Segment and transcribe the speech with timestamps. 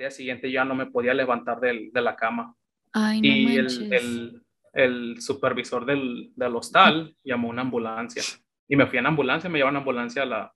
[0.00, 2.54] día siguiente ya no me podía levantar del, de la cama.
[2.92, 4.42] Ay, no y el, el,
[4.72, 8.22] el supervisor del, del hostal llamó una ambulancia.
[8.68, 10.52] Y me fui en ambulancia, me llevaron ambulancia a la,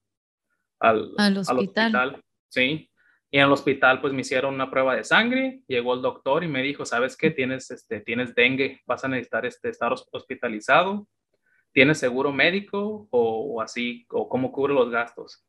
[0.81, 2.21] al, Al hospital.
[2.49, 2.91] Sí.
[3.31, 6.49] Y en el hospital pues me hicieron una prueba de sangre, llegó el doctor y
[6.49, 7.33] me dijo, ¿sabes qué?
[7.33, 11.09] Tienes, este, tienes dengue, vas a necesitar este, estar hos- hospitalizado,
[11.73, 15.45] ¿tienes seguro médico o, o así, o cómo cubre los gastos?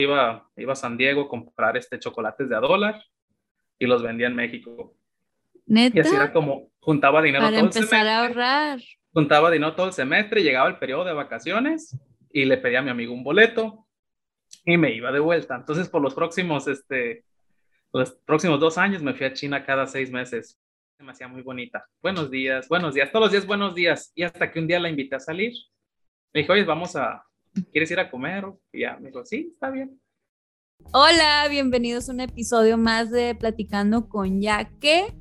[0.00, 3.04] Iba, iba a San Diego a comprar este, chocolates de a dólar
[3.78, 4.94] y los vendía en México.
[5.66, 8.80] Y así era Neta, como juntaba dinero para todo el empezar a semestre, ahorrar.
[9.12, 11.98] juntaba dinero todo el semestre, llegaba el periodo de vacaciones
[12.32, 13.86] y le pedía a mi amigo un boleto
[14.64, 15.56] y me iba de vuelta.
[15.56, 17.24] Entonces, por los próximos, este,
[17.92, 20.58] los próximos dos años me fui a China cada seis meses.
[20.96, 21.86] Se me hacía muy bonita.
[22.02, 24.10] Buenos días, buenos días, todos los días buenos días.
[24.14, 25.52] Y hasta que un día la invité a salir.
[26.32, 27.22] Me dijo, oye, vamos a,
[27.72, 28.44] ¿quieres ir a comer?
[28.72, 30.00] Y ya, me dijo, sí, está bien.
[30.92, 35.14] Hola, bienvenidos a un episodio más de Platicando con Yaque.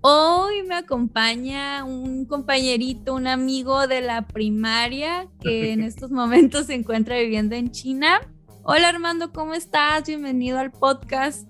[0.00, 6.74] Hoy me acompaña un compañerito, un amigo de la primaria que en estos momentos se
[6.74, 8.18] encuentra viviendo en China.
[8.62, 10.06] Hola Armando, ¿cómo estás?
[10.06, 11.46] Bienvenido al podcast.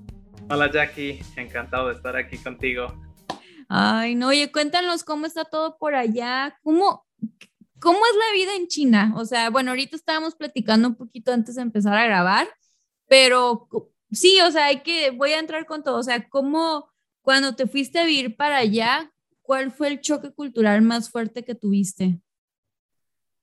[0.50, 1.20] Hola, Jackie.
[1.37, 2.92] Encantado de estar aquí contigo.
[3.69, 6.59] Ay, no, oye, cuéntanos cómo está todo por allá.
[6.65, 7.06] ¿Cómo,
[7.81, 9.15] ¿Cómo es la vida en China?
[9.17, 12.48] O sea, bueno, ahorita estábamos platicando un poquito antes de empezar a grabar,
[13.06, 13.69] pero
[14.10, 15.98] sí, o sea, hay que, voy a entrar con todo.
[15.98, 16.91] O sea, ¿cómo
[17.22, 19.10] cuando te fuiste a vivir para allá,
[19.42, 22.19] cuál fue el choque cultural más fuerte que tuviste?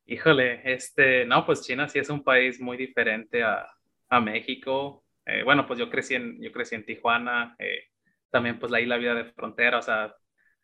[0.05, 3.67] Híjole, este, no, pues China sí es un país muy diferente a,
[4.09, 5.05] a México.
[5.25, 7.85] Eh, bueno, pues yo crecí en, yo crecí en Tijuana, eh,
[8.29, 10.13] también pues ahí la vida de frontera, o sea,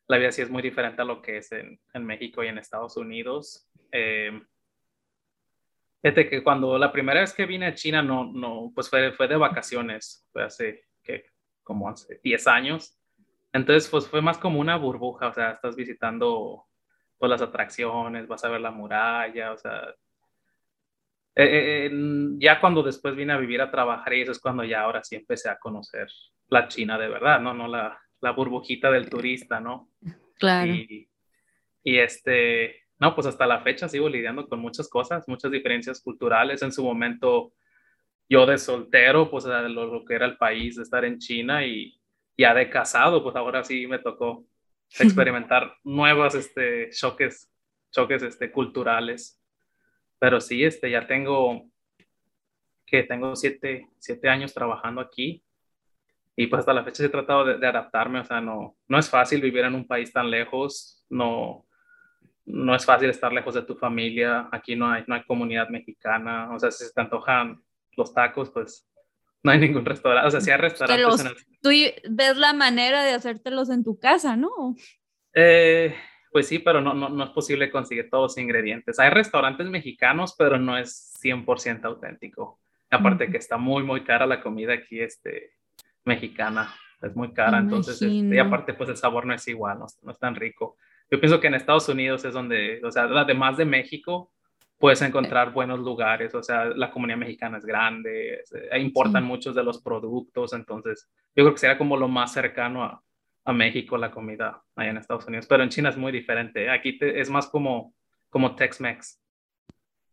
[0.07, 2.57] la vida sí es muy diferente a lo que es en, en México y en
[2.57, 3.69] Estados Unidos.
[3.91, 4.31] Eh,
[6.01, 9.27] fíjate que cuando la primera vez que vine a China, no, no, pues fue, fue
[9.27, 11.25] de vacaciones, fue hace, que
[11.63, 12.97] Como hace 10 años.
[13.53, 16.65] Entonces, pues fue más como una burbuja, o sea, estás visitando
[17.17, 19.95] pues las atracciones, vas a ver la muralla, o sea,
[21.39, 21.91] eh, eh,
[22.39, 25.15] ya cuando después vine a vivir a trabajar y eso es cuando ya ahora sí
[25.15, 26.07] empecé a conocer
[26.49, 27.53] la China de verdad, ¿no?
[27.53, 29.89] No la, la burbujita del turista, ¿no?
[30.39, 30.73] Claro.
[30.73, 31.07] Y,
[31.83, 36.61] y este, no, pues hasta la fecha sigo lidiando con muchas cosas, muchas diferencias culturales.
[36.63, 37.53] En su momento,
[38.27, 41.99] yo de soltero, pues lo, lo que era el país, de estar en China y
[42.37, 44.45] ya de casado, pues ahora sí me tocó
[44.99, 47.51] experimentar nuevos este, choques,
[47.91, 49.39] choques este, culturales.
[50.19, 51.69] Pero sí, este, ya tengo,
[52.85, 55.43] que tengo siete, siete años trabajando aquí
[56.35, 59.09] y pues hasta la fecha he tratado de, de, adaptarme, o sea, no, no es
[59.09, 61.66] fácil vivir en un país tan lejos, no,
[62.47, 66.49] no es fácil estar lejos de tu familia, aquí no hay, no hay comunidad mexicana,
[66.53, 67.61] o sea, si se te antojan
[67.95, 68.87] los tacos, pues
[69.43, 71.05] no hay ningún restaurante, o sea, si hay restaurantes.
[71.05, 71.35] Los, en el...
[71.61, 71.69] Tú
[72.09, 74.75] ves la manera de hacértelos en tu casa, ¿no?
[75.33, 75.93] Eh,
[76.31, 78.97] pues sí, pero no, no, no, es posible conseguir todos los ingredientes.
[78.99, 82.59] Hay restaurantes mexicanos, pero no es 100% auténtico.
[82.89, 83.31] Aparte uh -huh.
[83.31, 85.51] que está muy, muy cara la comida aquí este,
[86.05, 86.73] mexicana.
[87.01, 90.11] Es muy cara, entonces, este, y aparte, pues el sabor no es igual, no, no,
[90.11, 90.77] es tan rico.
[91.09, 94.31] Yo pienso que en Estados Unidos es donde, o sea, además de México,
[94.77, 99.27] puedes encontrar buenos lugares, o sea, la comunidad mexicana es grande, es, eh, importan sí.
[99.27, 103.01] muchos de los productos, entonces yo creo que sería como lo más cercano a,
[103.45, 106.97] a México la comida allá en Estados Unidos, pero en China es muy diferente, aquí
[106.97, 107.93] te, es más como,
[108.29, 109.21] como Tex-Mex.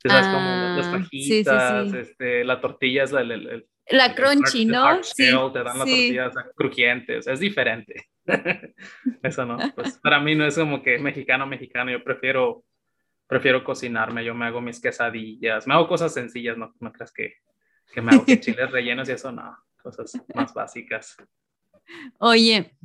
[0.07, 1.97] Ah, como las fajitas, sí, sí.
[1.99, 5.03] Este, la tortilla es la, el, el, la crunchy, ¿no?
[5.03, 8.09] sí, te dan las tortillas crujientes, es diferente.
[9.23, 12.65] Eso no, pues para mí no es como que mexicano, mexicano, yo prefiero
[13.27, 17.37] prefiero cocinarme, yo me hago mis quesadillas, me hago cosas sencillas, no, no creas que,
[17.93, 21.17] que me hago que chiles rellenos y eso, no, cosas más básicas.
[22.19, 22.77] Oye,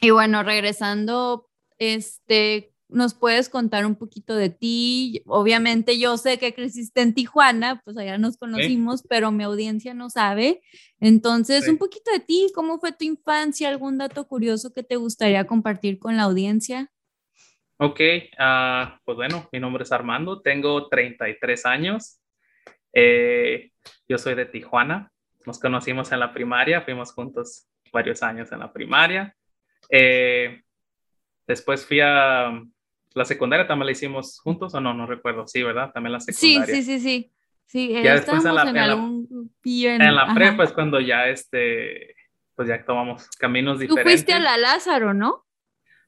[0.00, 1.48] y bueno, regresando,
[1.78, 5.22] este, ¿nos puedes contar un poquito de ti?
[5.26, 9.06] Obviamente yo sé que creciste en Tijuana, pues allá nos conocimos, ¿Sí?
[9.08, 10.60] pero mi audiencia no sabe.
[11.00, 11.70] Entonces, ¿Sí?
[11.70, 13.68] un poquito de ti, ¿cómo fue tu infancia?
[13.68, 16.90] ¿Algún dato curioso que te gustaría compartir con la audiencia?
[17.80, 22.18] Ok, uh, pues bueno, mi nombre es Armando, tengo 33 años,
[22.92, 23.70] eh,
[24.08, 25.12] yo soy de Tijuana,
[25.46, 29.36] nos conocimos en la primaria, fuimos juntos varios años en la primaria,
[29.90, 30.60] eh,
[31.46, 32.60] después fui a
[33.18, 35.90] la secundaria, también la hicimos juntos o no, no recuerdo, sí, ¿verdad?
[35.92, 36.74] También la secundaria.
[36.74, 37.32] Sí, sí, sí, sí.
[37.66, 41.28] sí ya después en la, en, en algún la, en la prepa es cuando ya,
[41.28, 42.14] este,
[42.54, 44.04] pues ya tomamos caminos diferentes.
[44.04, 45.44] Tú fuiste a la Lázaro, ¿no?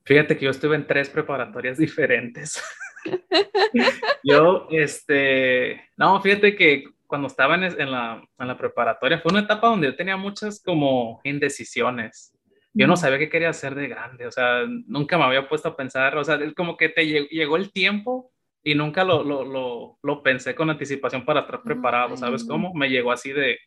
[0.05, 2.63] Fíjate que yo estuve en tres preparatorias diferentes.
[4.25, 9.43] yo, este, no, fíjate que cuando estaba en, en, la, en la preparatoria, fue una
[9.43, 12.33] etapa donde yo tenía muchas como indecisiones.
[12.73, 15.77] Yo no sabía qué quería hacer de grande, o sea, nunca me había puesto a
[15.77, 18.33] pensar, o sea, como que te llegó el tiempo
[18.63, 22.73] y nunca lo, lo, lo, lo pensé con anticipación para estar preparado, ¿sabes cómo?
[22.75, 23.59] Me llegó así de,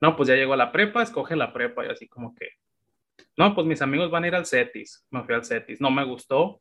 [0.00, 2.50] no, pues ya llegó la prepa, escoge la prepa y así como que,
[3.36, 6.04] no, pues mis amigos van a ir al CETIS, me fui al CETIS, no me
[6.04, 6.60] gustó,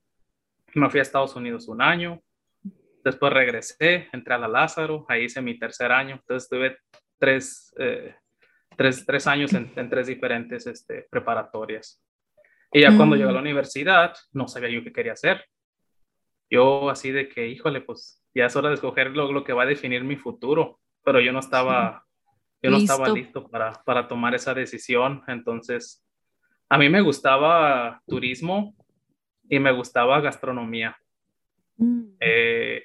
[0.74, 2.22] me fui a Estados Unidos un año,
[3.04, 6.78] después regresé, entré a la Lázaro, ahí hice mi tercer año, entonces tuve
[7.18, 8.16] tres, eh,
[8.76, 12.02] tres, tres años en, en, tres diferentes este, preparatorias.
[12.72, 13.44] Y ya cuando llegué a la mm.
[13.44, 15.46] universidad, no sabía yo qué quería hacer.
[16.50, 19.64] Yo así de que, híjole, pues ya es hora de escoger lo, lo que va
[19.64, 22.06] a definir mi futuro, pero yo no estaba,
[22.62, 22.94] yo no listo.
[22.94, 25.24] estaba listo para, para tomar esa decisión.
[25.28, 26.06] Entonces,
[26.70, 28.76] a mí me gustaba turismo
[29.50, 30.98] y me gustaba gastronomía.
[31.78, 32.16] Mm.
[32.20, 32.84] Eh,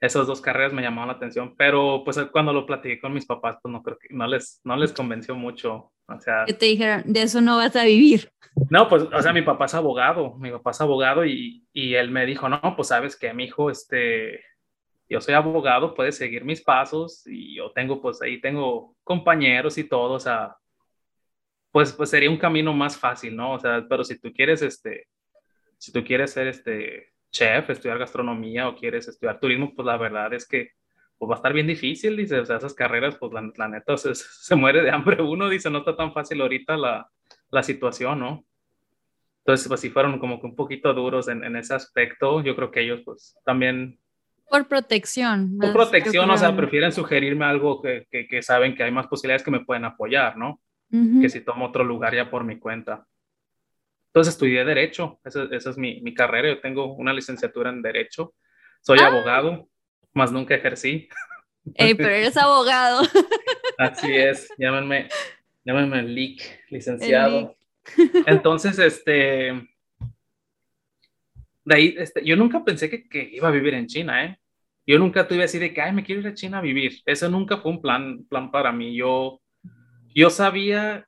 [0.00, 3.56] esas dos carreras me llamaban la atención, pero pues cuando lo platiqué con mis papás,
[3.62, 5.92] pues no creo que no les, no les convenció mucho.
[6.08, 8.30] O sea, que te dijeron, de eso no vas a vivir.
[8.70, 12.10] No, pues, o sea, mi papá es abogado, mi papá es abogado y, y él
[12.10, 14.40] me dijo, no, pues sabes que mi hijo, este,
[15.08, 19.84] yo soy abogado, puedes seguir mis pasos y yo tengo, pues ahí tengo compañeros y
[19.84, 20.56] todo, o sea,
[21.70, 23.54] pues, pues sería un camino más fácil, ¿no?
[23.54, 25.06] O sea, pero si tú quieres, este,
[25.78, 30.32] si tú quieres ser, este, chef, estudiar gastronomía o quieres estudiar turismo, pues la verdad
[30.32, 30.70] es que
[31.18, 33.96] pues va a estar bien difícil, dice, o sea, esas carreras, pues la, la neta
[33.96, 37.08] se, se, muere de hambre uno, dice, no está tan fácil ahorita la,
[37.50, 38.44] la situación, ¿no?
[39.38, 42.70] Entonces, pues sí fueron como que un poquito duros en, en ese aspecto, yo creo
[42.70, 43.98] que ellos pues también...
[44.48, 45.56] Por protección.
[45.58, 49.42] Por protección, o sea, prefieren sugerirme algo que, que, que, saben que hay más posibilidades
[49.42, 50.60] que me pueden apoyar, ¿no?
[50.92, 51.20] Uh -huh.
[51.20, 53.06] Que si tomo otro lugar ya por mi cuenta.
[54.16, 58.34] Entonces estudié Derecho, esa, esa es mi, mi, carrera, yo tengo una licenciatura en Derecho,
[58.80, 59.08] soy ah.
[59.08, 59.68] abogado,
[60.14, 61.06] más nunca ejercí.
[61.74, 63.02] Ey, pero eres abogado.
[63.76, 65.10] Así es, llámenme,
[65.66, 66.40] llámenme Leak,
[66.70, 67.58] licenciado.
[67.98, 68.26] Leak.
[68.26, 69.52] Entonces, este,
[71.66, 74.38] de ahí, este, yo nunca pensé que, que, iba a vivir en China, ¿eh?
[74.86, 77.02] Yo nunca tuve así de que, ay, me quiero ir a China a vivir.
[77.04, 78.96] Eso nunca fue un plan, plan para mí.
[78.96, 79.42] Yo,
[80.14, 81.06] yo sabía,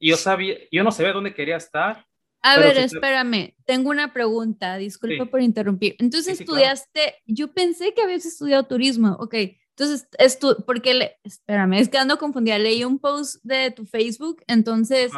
[0.00, 2.04] yo sabía, yo no sabía dónde quería estar,
[2.44, 5.30] a Pero ver, si espérame, tengo una pregunta, disculpa sí.
[5.30, 5.96] por interrumpir.
[5.98, 7.16] Entonces sí, sí, estudiaste, claro.
[7.26, 9.34] yo pensé que habías estudiado turismo, ok.
[9.70, 14.42] Entonces, estu porque, le, espérame, es que ando confundida, leí un post de tu Facebook,
[14.46, 15.10] entonces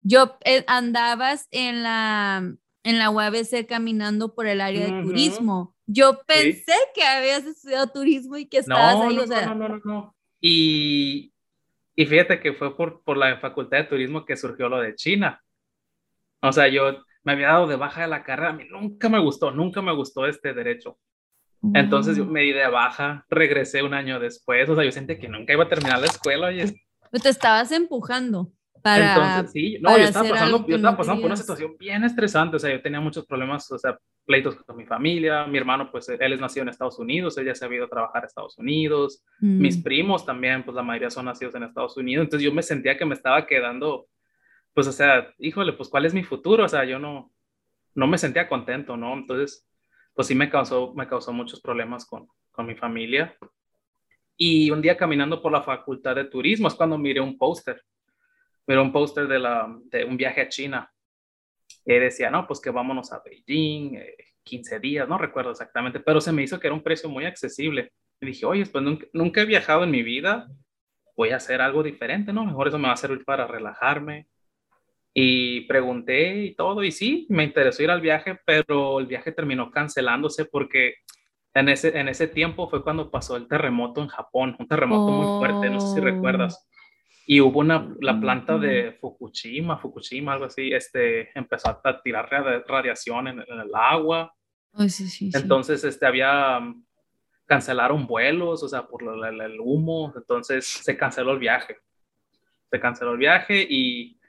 [0.00, 2.50] yo eh, andabas en la,
[2.82, 5.04] en la UABC caminando por el área de uh -huh.
[5.04, 5.76] turismo.
[5.84, 9.46] Yo pensé que habías estudiado turismo y que estabas no, ahí, no, o sea.
[9.48, 10.16] No, no, no, no.
[10.40, 11.34] Y,
[11.94, 15.42] y fíjate que fue por, por la Facultad de Turismo que surgió lo de China
[16.42, 19.18] o sea, yo me había dado de baja de la carrera, a mí nunca me
[19.18, 20.98] gustó, nunca me gustó este derecho.
[21.74, 25.28] Entonces yo me di de baja, regresé un año después, o sea, yo sentí que
[25.28, 26.50] nunca iba a terminar la escuela.
[27.10, 28.50] Pues te estabas empujando
[28.82, 29.14] para...
[29.14, 32.58] Entonces, sí, no, yo estaba pasando, yo estaba pasando por una situación bien estresante, o
[32.58, 36.32] sea, yo tenía muchos problemas, o sea, pleitos con mi familia, mi hermano, pues él
[36.32, 39.60] es nacido en Estados Unidos, ella se ha ido a trabajar a Estados Unidos, mm.
[39.60, 42.96] mis primos también, pues la mayoría son nacidos en Estados Unidos, entonces yo me sentía
[42.96, 44.06] que me estaba quedando
[44.74, 46.64] pues, o sea, híjole, pues, ¿cuál es mi futuro?
[46.64, 47.32] O sea, yo no,
[47.94, 49.14] no me sentía contento, ¿no?
[49.14, 49.66] Entonces,
[50.14, 53.36] pues sí me causó, me causó muchos problemas con, con mi familia.
[54.36, 57.82] Y un día caminando por la facultad de turismo es cuando miré un póster,
[58.66, 60.92] miré un póster de, la, de un viaje a China.
[61.84, 66.20] Y decía, no, pues que vámonos a Beijing, eh, 15 días, no recuerdo exactamente, pero
[66.20, 67.92] se me hizo que era un precio muy accesible.
[68.20, 70.48] Y dije, oye, pues nunca, nunca he viajado en mi vida,
[71.16, 72.44] voy a hacer algo diferente, ¿no?
[72.44, 74.26] Mejor eso me va a servir para relajarme,
[75.12, 79.70] y pregunté y todo, y sí, me interesó ir al viaje, pero el viaje terminó
[79.70, 80.94] cancelándose porque
[81.54, 85.10] en ese, en ese tiempo fue cuando pasó el terremoto en Japón, un terremoto oh.
[85.10, 86.66] muy fuerte, no sé si recuerdas.
[87.26, 92.28] Y hubo una, la planta de Fukushima, Fukushima, algo así, este, empezó a tirar
[92.66, 94.32] radiación en, en el agua.
[94.72, 96.60] Oh, sí, sí, Entonces, este, había,
[97.46, 101.78] cancelaron vuelos, o sea, por el, el humo, entonces se canceló el viaje.
[102.70, 104.19] Se canceló el viaje y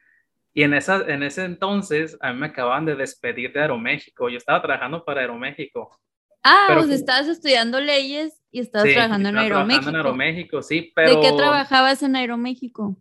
[0.53, 4.29] y en, esa, en ese entonces, a mí me acababan de despedir de Aeroméxico.
[4.29, 5.97] Yo estaba trabajando para Aeroméxico.
[6.43, 9.65] Ah, pero, pues estabas estudiando leyes y estabas sí, trabajando en Aeroméxico.
[9.65, 11.09] Trabajando en Aeroméxico, sí, pero...
[11.09, 12.97] ¿De qué trabajabas en Aeroméxico?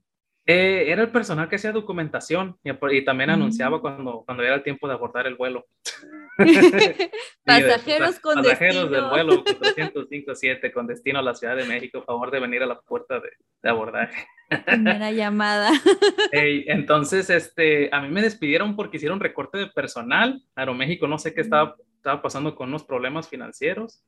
[0.52, 3.34] Eh, era el personal que hacía documentación y, y también mm.
[3.34, 5.64] anunciaba cuando, cuando era el tiempo de abordar el vuelo.
[7.44, 8.90] pasajeros de, con pasajeros destino.
[8.90, 12.80] del vuelo 457 con destino a la Ciudad de México, favor de venir a la
[12.80, 13.30] puerta de,
[13.62, 14.26] de abordaje.
[14.66, 15.70] Primera llamada.
[16.32, 20.42] Hey, entonces, este, a mí me despidieron porque hicieron recorte de personal.
[20.56, 24.02] Aeroméxico, no sé qué estaba, estaba pasando con unos problemas financieros.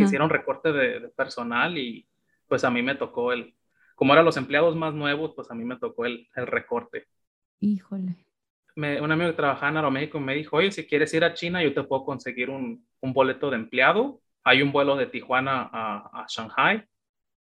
[0.00, 2.06] Hicieron recorte de, de personal y
[2.48, 3.54] pues a mí me tocó el,
[3.94, 7.06] como eran los empleados más nuevos, pues a mí me tocó el, el recorte.
[7.60, 8.26] Híjole.
[8.74, 11.62] Me, un amigo que trabajaba en Aeroméxico me dijo, oye, si quieres ir a China,
[11.62, 14.20] yo te puedo conseguir un, un boleto de empleado.
[14.44, 16.84] Hay un vuelo de Tijuana a, a Shanghai.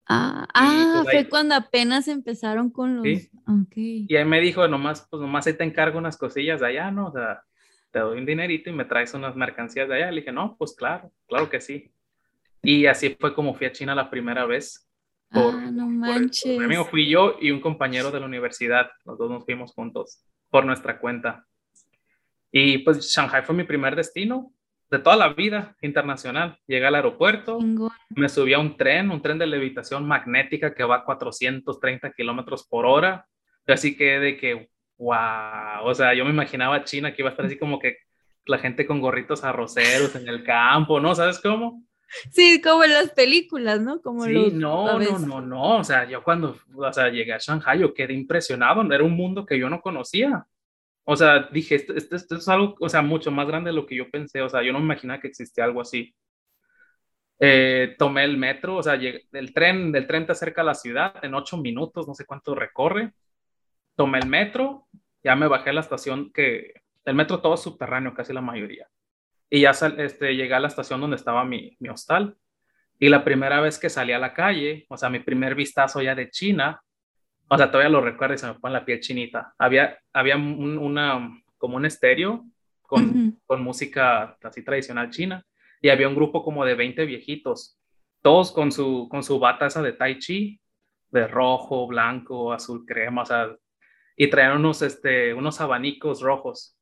[0.08, 3.04] Ah, ah pues, fue cuando apenas empezaron con los...
[3.04, 3.30] ¿sí?
[3.68, 4.08] Okay.
[4.10, 7.08] Y ahí me dijo, nomás, pues nomás ahí te encargo unas cosillas de allá, ¿no?
[7.08, 7.44] O sea,
[7.92, 10.12] te doy un dinerito y me traes unas mercancías de allá.
[10.12, 11.92] Le dije, no, pues claro, claro que sí.
[12.64, 14.89] Y así fue como fui a China la primera vez.
[15.32, 16.58] Por, ah, no manches.
[16.58, 18.90] mi amigo fui yo y un compañero de la universidad.
[19.06, 21.46] Los dos nos fuimos juntos por nuestra cuenta.
[22.52, 24.52] Y pues Shanghai fue mi primer destino
[24.90, 26.58] de toda la vida internacional.
[26.66, 27.60] Llegué al aeropuerto,
[28.10, 32.68] me subí a un tren, un tren de levitación magnética que va a 430 kilómetros
[32.68, 33.28] por hora.
[33.68, 37.46] Así que de que, wow, o sea, yo me imaginaba China que iba a estar
[37.46, 37.98] así como que
[38.46, 41.14] la gente con gorritos arroceros en el campo, ¿no?
[41.14, 41.84] ¿Sabes cómo?
[42.32, 44.02] Sí, como en las películas, ¿no?
[44.02, 47.80] Como sí, no, no, no, no, o sea, yo cuando, o sea, llegué a Shanghai,
[47.80, 50.46] yo quedé impresionado, era un mundo que yo no conocía.
[51.04, 53.96] O sea, dije, esto, esto, es algo, o sea, mucho más grande de lo que
[53.96, 56.16] yo pensé, o sea, yo no me imaginaba que existía algo así.
[57.40, 61.14] Eh, tomé el metro, o sea, el tren, del tren te acerca a la ciudad
[61.24, 63.14] en ocho minutos, no sé cuánto recorre.
[63.96, 64.88] Tomé el metro,
[65.24, 66.74] ya me bajé a la estación que,
[67.06, 68.88] el metro todo subterráneo, casi la mayoría
[69.50, 72.36] y ya este, llegué a la estación donde estaba mi, mi hostal.
[73.00, 76.16] Y la primera vez que salí a la calle, o sea, mi primer vistazo ya
[76.16, 76.82] de China,
[77.50, 79.54] o sea, todavía lo recuerdo y se me pone la piel chinita.
[79.58, 82.46] Había, había una, como un estéreo
[82.82, 85.44] con, con música así tradicional china
[85.82, 87.80] y había un grupo como de 20 viejitos,
[88.22, 90.60] todos con su, con su bata esa de tai chi,
[91.10, 93.56] de rojo, blanco, azul crema, o sea,
[94.16, 96.76] y traían unos, este, unos abanicos rojos.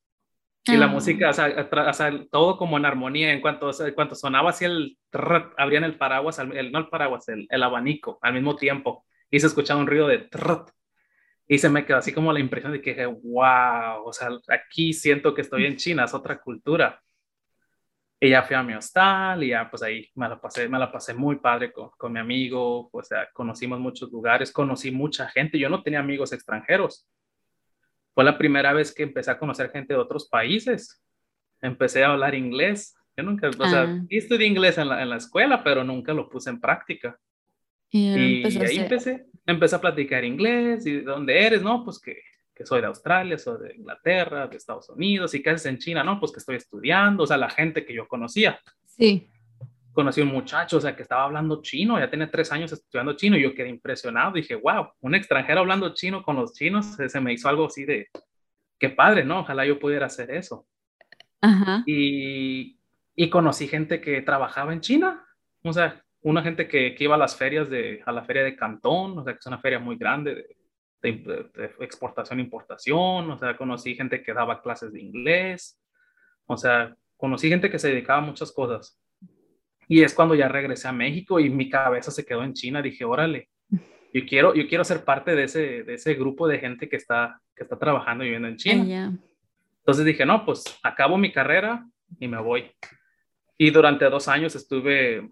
[0.68, 0.88] Y la ah.
[0.88, 4.98] música, o sea, todo como en armonía, en cuanto, en cuanto sonaba así el,
[5.56, 9.46] abrían el paraguas, el, no el paraguas, el, el, abanico al mismo tiempo, y se
[9.46, 10.28] escuchaba un ruido de
[11.50, 15.34] y se me quedó así como la impresión de que, wow, o sea, aquí siento
[15.34, 17.00] que estoy en China, es otra cultura.
[18.20, 20.90] Y ya fui a mi hostal y ya pues ahí me la pasé, me la
[20.90, 25.58] pasé muy padre con, con mi amigo, o sea, conocimos muchos lugares, conocí mucha gente,
[25.58, 27.06] yo no tenía amigos extranjeros,
[28.18, 31.00] fue la primera vez que empecé a conocer gente de otros países.
[31.62, 32.96] Empecé a hablar inglés.
[33.16, 34.04] Yo nunca, o sea, ah.
[34.10, 37.16] estudié inglés en la, en la, escuela, pero nunca lo puse en práctica.
[37.90, 40.84] Y, ahí empecé, empecé a platicar inglés.
[40.84, 41.62] ¿Y de dónde eres?
[41.62, 42.16] No, pues que,
[42.52, 45.32] que soy de Australia, soy de Inglaterra, de Estados Unidos.
[45.36, 46.02] ¿Y haces en China?
[46.02, 47.22] No, pues que estoy estudiando.
[47.22, 48.60] O sea, la gente que yo conocía.
[48.84, 49.30] Sí
[49.98, 53.14] conocí a un muchacho, o sea, que estaba hablando chino, ya tenía tres años estudiando
[53.14, 57.20] chino, y yo quedé impresionado, dije, wow, un extranjero hablando chino con los chinos, se,
[57.20, 58.06] me hizo algo así de,
[58.78, 59.40] qué padre, ¿no?
[59.40, 60.68] Ojalá yo pudiera hacer eso.
[61.40, 61.82] Ajá.
[61.84, 62.78] Y,
[63.16, 65.26] y, conocí gente que trabajaba en China,
[65.64, 68.54] o sea, una gente que, que, iba a las ferias de, a la feria de
[68.54, 70.46] Cantón, o sea, que es una feria muy grande
[71.02, 75.76] de, de, de exportación e importación, o sea, conocí gente que daba clases de inglés,
[76.46, 78.96] o sea, conocí gente que se dedicaba a muchas cosas.
[79.88, 82.82] Y es cuando ya regresé a México y mi cabeza se quedó en China.
[82.82, 83.48] Dije, órale,
[84.12, 87.40] yo quiero, yo quiero ser parte de ese, de ese grupo de gente que está,
[87.56, 89.18] que está trabajando y viviendo en China.
[89.78, 91.86] Entonces dije, no, pues acabo mi carrera
[92.20, 92.70] y me voy.
[93.56, 95.28] Y durante dos años estuve,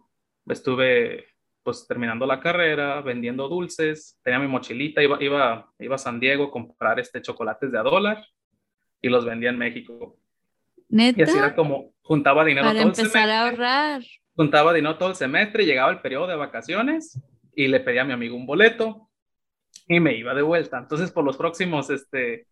[0.46, 1.26] estuve
[1.62, 6.44] pues terminando la carrera, vendiendo dulces, tenía mi mochilita, iba, iba, iba a San Diego
[6.44, 8.24] a comprar este chocolates de a dólar
[9.02, 10.16] y los vendía en México.
[10.88, 11.20] ¿Neta?
[11.20, 12.66] Y así era como juntaba dinero.
[12.66, 14.02] Para empezar a ahorrar
[14.36, 17.20] juntaba dinero todo el semestre, llegaba el periodo de vacaciones
[17.54, 19.08] y le pedía a mi amigo un boleto
[19.88, 20.78] y me iba de vuelta.
[20.78, 22.46] Entonces, por los próximos, este,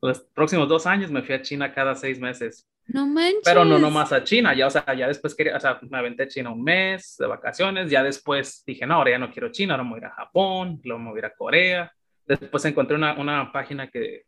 [0.00, 2.68] los próximos dos años me fui a China cada seis meses.
[2.88, 3.42] No manches.
[3.44, 6.24] Pero no nomás a China, ya, o sea, ya después quería, o sea, me aventé
[6.24, 9.74] a China un mes de vacaciones, ya después dije, no, ahora ya no quiero China,
[9.74, 11.92] ahora me voy a ir a Japón, luego me voy a ir a Corea.
[12.26, 14.24] Después encontré una, una página que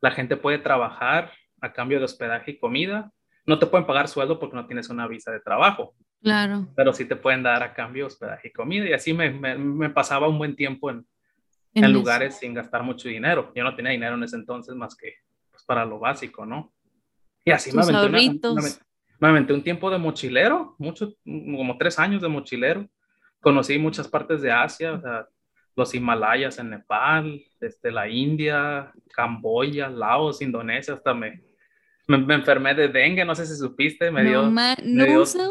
[0.00, 3.12] la gente puede trabajar a cambio de hospedaje y comida.
[3.46, 5.94] No te pueden pagar sueldo porque no tienes una visa de trabajo.
[6.24, 6.66] Claro.
[6.74, 8.88] Pero sí te pueden dar a cambio hospedaje y comida.
[8.88, 11.06] Y así me, me, pasaba un buen tiempo en,
[11.74, 13.52] en, lugares sin gastar mucho dinero.
[13.54, 15.16] Yo no tenía dinero en ese entonces más que
[15.50, 16.72] pues, para lo básico, ¿no?
[17.44, 18.40] Y así me aventé,
[19.20, 22.88] me aventé, un tiempo de mochilero, mucho, como tres años de mochilero.
[23.40, 25.28] Conocí muchas partes de Asia, o sea,
[25.76, 31.42] los Himalayas en Nepal, desde la India, Camboya, Laos, Indonesia, hasta me,
[32.06, 34.52] me, enfermé de dengue, no sé si supiste, me dio,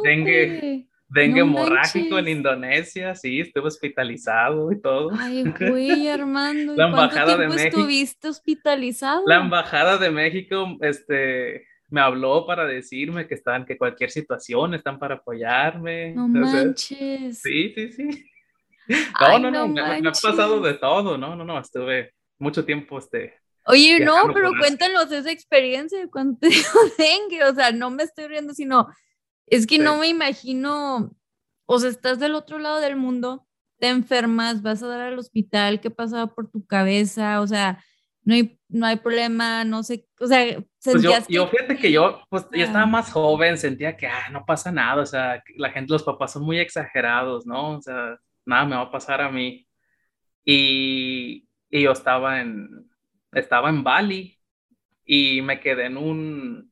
[0.03, 5.11] dengue, dengue hemorrágico en Indonesia, sí, estuve hospitalizado y todo.
[5.17, 6.75] Ay, güey, Armando.
[6.75, 7.79] La embajada de México.
[7.79, 9.23] estuviste hospitalizado?
[9.25, 14.99] La embajada de México, este, me habló para decirme que están, que cualquier situación están
[14.99, 16.13] para apoyarme.
[16.13, 17.39] No manches.
[17.39, 18.25] Sí, sí, sí.
[19.19, 23.42] no, no, no, me, ha pasado de todo, no, no, no, estuve mucho tiempo, este.
[23.65, 26.63] Oye, no, pero cuéntanos esa experiencia de cuando te dio
[26.97, 28.87] dengue, o sea, no me estoy riendo, sino,
[29.47, 31.15] es que no me imagino,
[31.65, 33.47] o sea, estás del otro lado del mundo,
[33.79, 37.41] te enfermas, vas a dar al hospital, ¿qué pasaba por tu cabeza?
[37.41, 37.83] O sea,
[38.23, 42.21] no hay, no hay problema, no sé, o sea, pues yo, yo, fíjate que yo,
[42.29, 45.93] pues yo estaba más joven, sentía que, ah, no pasa nada, o sea, la gente,
[45.93, 47.77] los papás son muy exagerados, ¿no?
[47.77, 49.65] O sea, nada me va a pasar a mí.
[50.45, 52.89] Y, y yo estaba en,
[53.35, 54.39] estaba en Bali
[55.05, 56.71] y me quedé en un,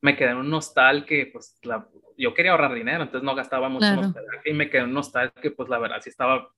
[0.00, 3.68] me quedé en un hostal que, pues, la, yo quería ahorrar dinero, entonces no gastaba
[3.68, 6.48] mucho en hospedaje y me quedé en un hostal que, pues, la verdad, sí estaba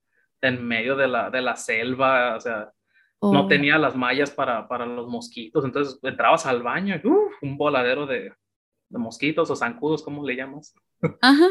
[0.40, 2.72] en medio de la, de la selva, o sea,
[3.20, 3.48] no oh.
[3.48, 8.32] tenía las mallas para, para, los mosquitos, entonces entrabas al baño y un voladero de,
[8.88, 10.74] de, mosquitos o zancudos, ¿cómo le llamas?
[11.20, 11.46] Ajá.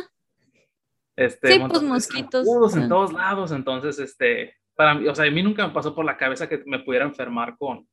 [1.15, 2.75] Este, sí, pues mosquitos.
[2.75, 6.03] En todos lados, entonces, este, para mí, o sea, a mí nunca me pasó por
[6.03, 7.87] la cabeza que me pudiera enfermar con,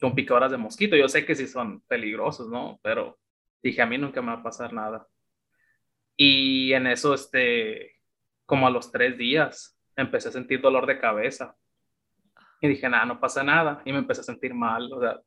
[0.00, 0.96] con picadoras de mosquito.
[0.96, 2.80] Yo sé que sí son peligrosos, ¿no?
[2.82, 3.18] Pero
[3.62, 5.06] dije, a mí nunca me va a pasar nada.
[6.16, 8.00] Y en eso, este,
[8.46, 11.54] como a los tres días, empecé a sentir dolor de cabeza.
[12.62, 13.82] Y dije, nada, no pasa nada.
[13.84, 14.90] Y me empecé a sentir mal.
[14.90, 15.20] O sea,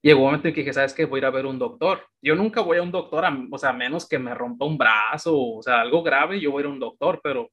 [0.00, 1.06] llegó un momento en que dije, ¿sabes qué?
[1.06, 2.06] Voy a ir a ver un doctor.
[2.22, 5.60] Yo nunca voy a un doctor, o sea, menos que me rompa un brazo, o
[5.60, 7.50] sea, algo grave, yo voy a ir a un doctor, pero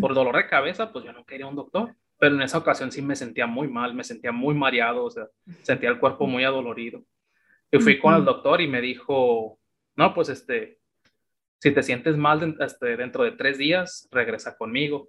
[0.00, 1.94] por dolor de cabeza, pues yo no quería un doctor.
[2.18, 5.26] Pero en esa ocasión sí me sentía muy mal, me sentía muy mareado, o sea,
[5.62, 7.04] sentía el cuerpo muy adolorido.
[7.70, 9.58] Y fui con el doctor y me dijo,
[9.96, 10.78] no, pues este,
[11.58, 15.08] si te sientes mal este, dentro de tres días, regresa conmigo.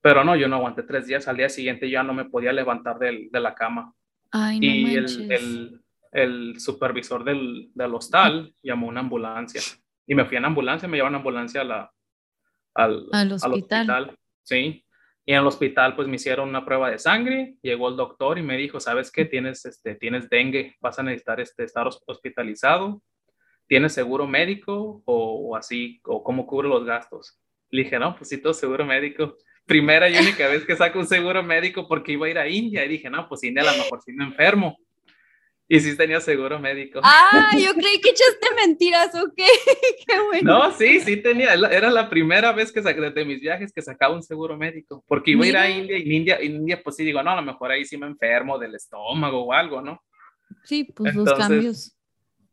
[0.00, 1.28] Pero no, yo no aguanté tres días.
[1.28, 3.94] Al día siguiente ya no me podía levantar del, de la cama.
[4.30, 5.80] Ay, no y el, el,
[6.10, 9.60] el, supervisor del, del, hostal llamó una ambulancia.
[10.06, 11.92] Y me fui en ambulancia, me llevaron ambulancia a la,
[12.74, 13.90] al, al, hospital.
[13.90, 14.18] al, hospital.
[14.42, 14.84] Sí.
[15.24, 18.42] Y en el hospital pues me hicieron una prueba de sangre, llegó el doctor y
[18.42, 19.24] me dijo, ¿sabes qué?
[19.24, 23.02] Tienes, este, tienes dengue, vas a necesitar este, estar hospitalizado,
[23.68, 26.00] ¿tienes seguro médico o, así?
[26.04, 27.38] ¿O cómo cubre los gastos?
[27.70, 31.06] Le dije, no, pues sí, todo seguro médico primera y única vez que saco un
[31.06, 33.78] seguro médico porque iba a ir a India y dije, no, pues India a lo
[33.78, 34.76] mejor sí me enfermo.
[35.68, 37.00] Y sí tenía seguro médico.
[37.02, 39.34] Ah, yo creí que echaste mentiras, ok,
[40.06, 40.58] qué bueno.
[40.58, 44.14] No, sí, sí tenía, era la primera vez que saqué de mis viajes que sacaba
[44.14, 46.96] un seguro médico, porque iba a ir a India y en India, en India pues
[46.96, 50.02] sí digo, no, a lo mejor ahí sí me enfermo del estómago o algo, ¿no?
[50.64, 51.96] Sí, pues los cambios.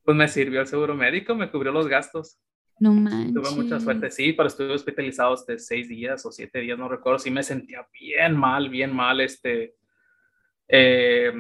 [0.04, 2.39] Pues me sirvió el seguro médico, me cubrió los gastos.
[2.80, 3.34] No manches.
[3.34, 7.19] Tuve mucha suerte, sí, pero estuve hospitalizado de seis días o siete días, no recuerdo,
[7.19, 9.76] sí me sentía bien mal, bien mal, este,
[10.69, 11.34] eh,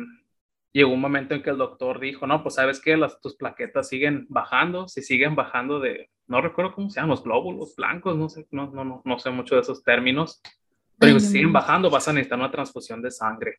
[0.71, 3.87] llegó un momento en que el doctor dijo, no, pues sabes que las, tus plaquetas
[3.89, 8.29] siguen bajando, si siguen bajando de, no recuerdo cómo se llaman, los glóbulos blancos, no
[8.29, 10.41] sé, no, no, no, no sé mucho de esos términos,
[10.97, 13.57] pero si siguen bajando vas a necesitar una transfusión de sangre.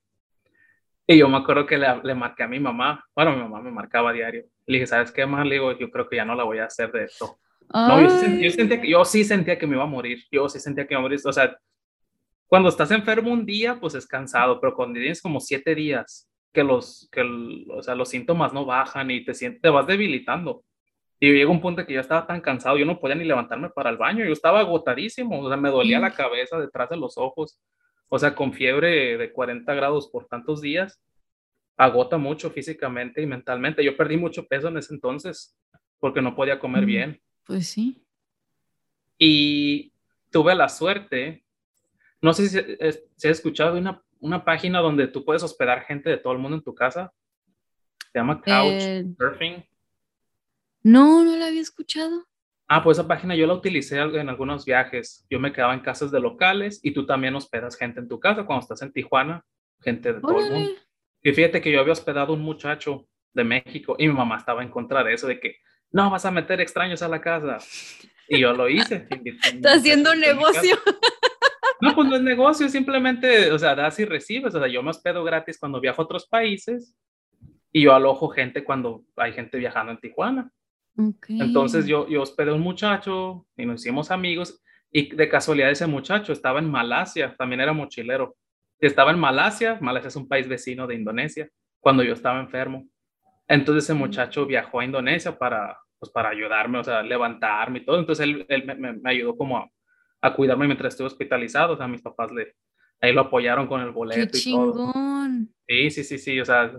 [1.07, 3.73] Y yo me acuerdo que le, le, marqué a mi mamá, bueno, mi mamá me
[3.73, 5.44] marcaba a diario, le dije, ¿sabes qué más?
[5.44, 7.38] Le digo, yo creo que ya no la voy a hacer de esto.
[7.73, 8.11] No, yo,
[8.51, 11.01] sentía que, yo sí sentía que me iba a morir, yo sí sentía que me
[11.01, 11.57] iba a morir, o sea,
[12.46, 16.65] cuando estás enfermo un día, pues es cansado, pero cuando tienes como siete días, que
[16.65, 17.23] los, que
[17.69, 20.65] o sea, los síntomas no bajan y te, sientes, te vas debilitando.
[21.19, 23.91] Y llegó un punto que yo estaba tan cansado, yo no podía ni levantarme para
[23.91, 27.61] el baño, yo estaba agotadísimo, o sea, me dolía la cabeza detrás de los ojos,
[28.09, 30.99] o sea, con fiebre de 40 grados por tantos días,
[31.77, 33.85] agota mucho físicamente y mentalmente.
[33.85, 35.57] Yo perdí mucho peso en ese entonces
[35.99, 37.21] porque no podía comer bien.
[37.45, 38.03] Pues sí.
[39.19, 39.93] Y
[40.31, 41.45] tuve la suerte,
[42.23, 42.59] no sé si,
[43.17, 46.38] se ha escuchado de una, una, página donde tú puedes hospedar gente de todo el
[46.38, 47.12] mundo en tu casa.
[48.12, 49.52] Se llama Couchsurfing.
[49.52, 49.68] Eh,
[50.83, 52.26] no, no la había escuchado.
[52.68, 55.26] Ah, pues esa página yo la utilicé en algunos viajes.
[55.28, 58.44] Yo me quedaba en casas de locales y tú también hospedas gente en tu casa
[58.44, 59.44] cuando estás en Tijuana,
[59.80, 60.70] gente de todo el mundo.
[61.22, 64.70] Y fíjate que yo había hospedado un muchacho de México y mi mamá estaba en
[64.70, 65.56] contra de eso, de que
[65.90, 67.59] no vas a meter extraños a la casa.
[68.28, 69.09] Y yo lo hice.
[69.44, 70.78] Está haciendo un negocio.
[71.81, 74.55] No, pues no es negocio, simplemente, o sea, das y recibes.
[74.55, 76.95] O sea, yo me hospedo gratis cuando viajo a otros países
[77.73, 80.53] y yo alojo gente cuando hay gente viajando en Tijuana.
[81.29, 84.61] Entonces yo, yo hospedé a un muchacho y nos hicimos amigos
[84.93, 88.37] y de casualidad ese muchacho estaba en Malasia, también era mochilero.
[88.79, 92.87] Estaba en Malasia, Malasia es un país vecino de Indonesia, cuando yo estaba enfermo.
[93.47, 97.99] Entonces ese muchacho viajó a Indonesia para, pues, para ayudarme, o sea, levantarme y todo.
[97.99, 99.71] Entonces él, él me, me, ayudó como a,
[100.20, 101.74] a, cuidarme mientras estuve hospitalizado.
[101.74, 102.54] O sea, mis papás le,
[103.00, 105.54] ahí lo apoyaron con el boleto ¡Qué chingón!
[105.66, 106.72] Sí, sí, sí, sí, o sea,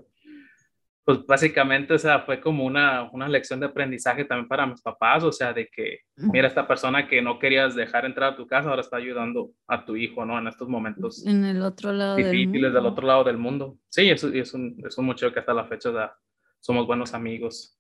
[1.04, 5.24] pues básicamente, o sea, fue como una, una lección de aprendizaje también para mis papás,
[5.24, 8.70] o sea, de que, mira, esta persona que no querías dejar entrar a tu casa
[8.70, 10.38] ahora está ayudando a tu hijo, ¿no?
[10.38, 11.26] En estos momentos.
[11.26, 13.78] En el otro lado difíciles del, del otro lado del mundo.
[13.90, 16.16] Sí, es, es, un, es un mucho que hasta la fecha da,
[16.60, 17.80] somos buenos amigos.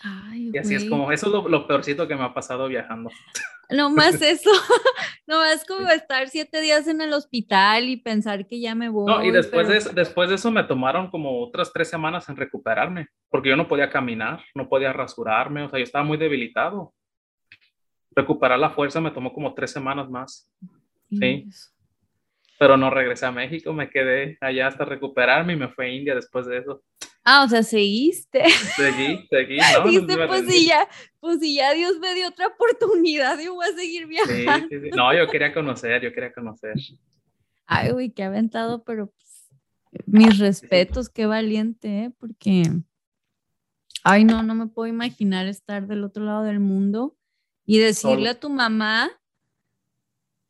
[0.00, 3.10] Ay, y así es como, eso es lo, lo, peorcito que me ha pasado viajando.
[3.70, 4.50] No más eso,
[5.26, 9.06] no más como estar siete días en el hospital y pensar que ya me voy.
[9.06, 12.36] No, y después, de eso, después de eso me tomaron como otras tres semanas en
[12.36, 16.94] recuperarme, porque yo no podía caminar, no podía rasurarme, o sea, yo estaba muy debilitado.
[18.14, 20.50] Recuperar la fuerza me tomó como tres semanas más.
[21.10, 21.48] Sí.
[22.58, 26.14] Pero no regresé a México, me quedé allá hasta recuperarme y me fue a India
[26.14, 26.82] después de eso.
[27.30, 28.42] Ah, o sea, seguiste.
[28.76, 29.90] Seguí, seguí, ¿no?
[29.90, 30.88] Dice, pues si ya,
[31.20, 34.66] pues si ya Dios me dio otra oportunidad, yo voy a seguir viajando.
[34.70, 36.72] Sí, sí, No, yo quería conocer, yo quería conocer.
[37.66, 39.50] Ay, güey, qué aventado, pero pues,
[40.06, 42.10] mis respetos, qué valiente, ¿eh?
[42.18, 42.62] Porque,
[44.04, 47.14] ay, no, no me puedo imaginar estar del otro lado del mundo
[47.66, 49.10] y decirle a tu mamá,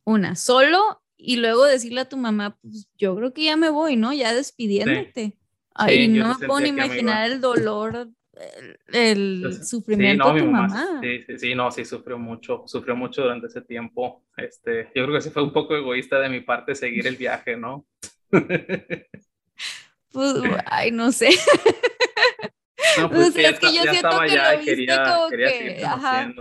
[0.05, 3.97] una, solo, y luego decirle a tu mamá, pues yo creo que ya me voy,
[3.97, 4.13] ¿no?
[4.13, 5.38] Ya despidiéndote.
[5.79, 8.09] Ay, no me puedo ni imaginar el dolor,
[8.87, 10.99] el, sufrimiento de tu mamá.
[11.01, 14.25] Sí, sí, sí, no, sí, sufrió mucho, sufrió mucho durante ese tiempo.
[14.35, 17.55] Este, yo creo que sí fue un poco egoísta de mi parte seguir el viaje,
[17.57, 17.85] ¿no?
[20.11, 20.33] pues,
[20.65, 21.29] ay, no sé.
[22.99, 26.33] No, pues, es que yo siento que lo viste como que, ajá,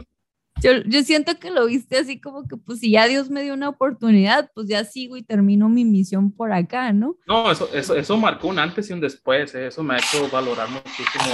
[0.62, 3.54] yo, yo, siento que lo viste así como que, pues si ya Dios me dio
[3.54, 7.16] una oportunidad, pues ya sigo y termino mi misión por acá, ¿no?
[7.26, 9.68] No, eso, eso, eso marcó un antes y un después, ¿eh?
[9.68, 11.24] eso me ha hecho valorar muchísimo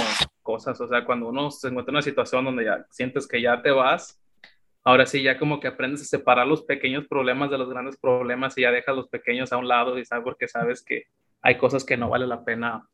[0.41, 3.61] cosas, o sea, cuando uno se encuentra en una situación donde ya sientes que ya
[3.61, 4.21] te vas,
[4.83, 8.57] ahora sí ya como que aprendes a separar los pequeños problemas de los grandes problemas
[8.57, 11.05] y ya dejas los pequeños a un lado y sabes porque sabes que
[11.41, 12.87] hay cosas que no vale la pena.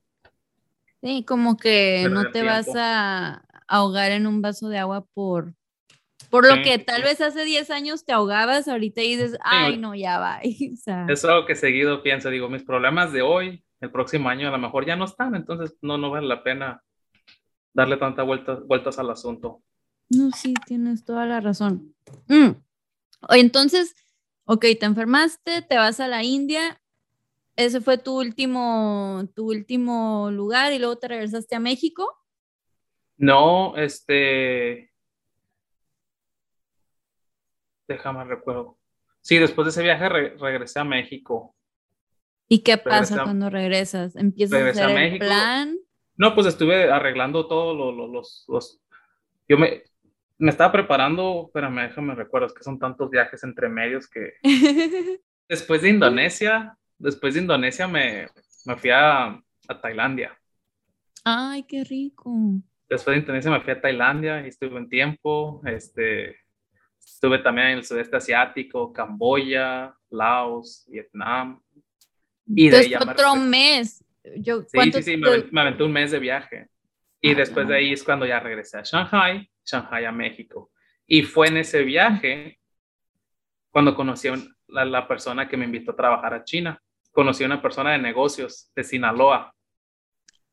[1.02, 5.54] Sí, como que no te vas a ahogar en un vaso de agua por
[6.32, 10.18] por lo que tal vez hace 10 años te ahogabas, ahorita dices, ay, no, ya
[10.18, 10.40] va.
[11.10, 14.58] Es algo que seguido pienso, digo, mis problemas de hoy, el próximo año a lo
[14.58, 16.82] mejor ya no están, entonces no, no vale la pena
[17.74, 19.62] darle tantas vueltas, vueltas al asunto.
[20.10, 21.94] No, sí, tienes toda la razón.
[22.28, 22.52] Mm.
[23.30, 23.96] Entonces,
[24.46, 26.82] ok, te enfermaste, te vas a la India,
[27.58, 32.10] ese fue tu último, tu último lugar y luego te regresaste a México.
[33.18, 34.91] No, este,
[37.92, 38.78] déjame recuerdo.
[39.22, 41.56] Sí, después de ese viaje regresé a México.
[42.48, 44.16] ¿Y qué pasa cuando regresas?
[44.16, 45.78] ¿Empiezas a hacer el plan?
[46.18, 48.82] No, pues estuve arreglando todos los, los,
[49.48, 49.84] Yo me,
[50.38, 54.34] me estaba preparando, espérame, déjame recuerdo, es que son tantos viajes entre medios que...
[55.48, 58.28] después de Indonesia, después de Indonesia me,
[58.66, 59.28] me fui a,
[59.68, 60.38] a Tailandia.
[61.24, 62.34] Ay, qué rico.
[62.90, 66.36] Después de Indonesia me fui a Tailandia y estuve un tiempo, este,
[67.06, 71.62] Estuve también en el sudeste asiático, Camboya, Laos, Vietnam.
[72.48, 74.04] Y de otro mes.
[74.38, 76.68] Yo, sí, sí, sí, me, aventé un mes de viaje.
[77.20, 80.72] Y después de ahí es cuando ya regresé a Shanghai, Shanghai a México.
[81.08, 82.60] Y fue en ese viaje
[83.70, 86.82] cuando conocí a la, persona que me invitó a trabajar a China.
[87.12, 89.54] Conocí a una persona de negocios de Sinaloa.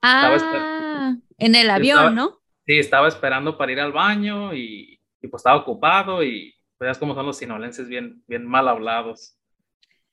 [0.03, 2.41] Ah, en el avión, ¿no?
[2.67, 7.15] Sí, estaba esperando para ir al baño y, y pues estaba ocupado y veas cómo
[7.15, 9.37] son los sinolenses bien, bien mal hablados.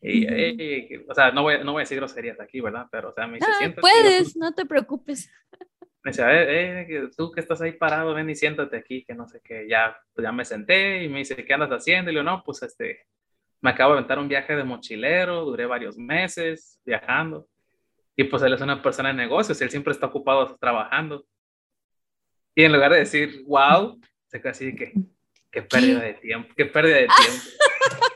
[0.01, 2.85] Y, o sea, no voy, no voy a decir groserías aquí, ¿verdad?
[2.91, 5.31] Pero, o sea, me dice, ah, Puedes, no te preocupes.
[6.03, 9.41] Me dice, eh, tú que estás ahí parado, ven y siéntate aquí, que no sé
[9.43, 9.67] qué.
[9.67, 12.11] Ya, pues ya me senté y me dice, ¿qué andas haciendo?
[12.11, 13.07] Y le digo, no, pues este,
[13.59, 17.47] me acabo de aventar un viaje de mochilero, duré varios meses viajando.
[18.15, 21.25] Y pues él es una persona de negocios, él siempre está ocupado trabajando.
[22.53, 24.93] Y en lugar de decir, wow, se queda así que,
[25.55, 27.45] Qué pérdida de tiempo, qué pérdida de tiempo.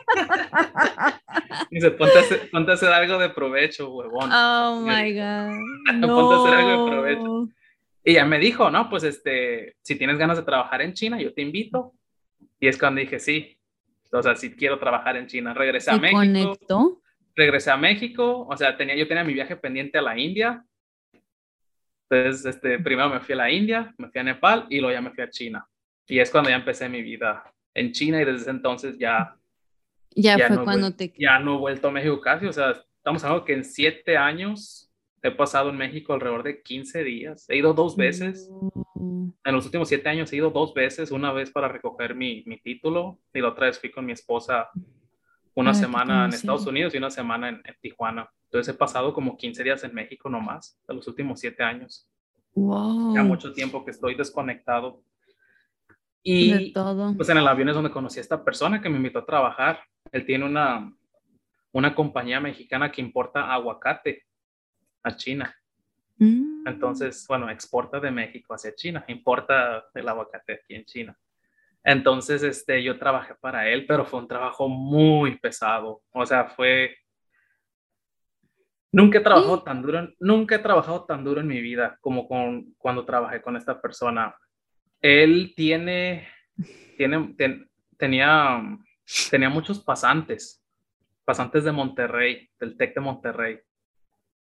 [1.71, 4.29] Dice, ponte a, hacer, ponte a, hacer, algo de provecho, huevón.
[4.29, 5.55] Oh my God.
[6.01, 7.49] ponte a hacer algo de provecho.
[8.03, 11.33] Y ya me dijo, no, pues este, si tienes ganas de trabajar en China, yo
[11.33, 11.93] te invito.
[12.59, 13.57] Y es cuando dije, sí.
[14.11, 16.17] O sea, si quiero trabajar en China, regresé a México.
[16.17, 17.01] Conectó?
[17.35, 20.65] Regresé a México, o sea, tenía, yo tenía mi viaje pendiente a la India.
[22.09, 25.01] Entonces, este, primero me fui a la India, me fui a Nepal y luego ya
[25.01, 25.68] me fui a China.
[26.09, 27.43] Y es cuando ya empecé mi vida
[27.73, 29.35] en China y desde entonces ya...
[30.15, 31.13] Ya, fue cuando te...
[31.17, 34.91] Ya no he vuelto a México casi, o sea, estamos hablando que en siete años
[35.21, 37.45] he pasado en México alrededor de 15 días.
[37.47, 38.49] He ido dos veces.
[38.95, 39.29] Mm.
[39.43, 42.59] En los últimos siete años he ido dos veces, una vez para recoger mi, mi
[42.59, 44.69] título y la otra vez fui con mi esposa
[45.53, 48.29] una semana en Estados Unidos y una semana en, en, Tijuana.
[48.45, 52.07] Entonces he pasado como 15 días en México nomás, de los últimos siete años.
[52.55, 53.13] Wow.
[53.13, 55.03] Ya mucho tiempo que estoy desconectado.
[56.21, 57.15] Y de todo.
[57.15, 59.79] pues en el avión es donde conocí a esta persona que me invitó a trabajar.
[60.11, 60.91] Él tiene una,
[61.71, 64.23] una compañía mexicana que importa aguacate
[65.03, 65.55] a China.
[66.17, 66.67] Mm.
[66.67, 71.17] Entonces, bueno, exporta de México hacia China, importa el aguacate aquí en China.
[71.83, 76.01] Entonces, este, yo trabajé para él, pero fue un trabajo muy pesado.
[76.11, 76.95] O sea, fue...
[78.91, 82.73] Nunca he trabajado tan duro, nunca he trabajado tan duro en mi vida como con,
[82.77, 84.35] cuando trabajé con esta persona.
[85.01, 86.27] Él tiene,
[86.97, 88.61] tiene, ten- tenía,
[89.29, 90.63] tenía muchos pasantes,
[91.25, 93.59] pasantes de Monterrey, del TEC de Monterrey.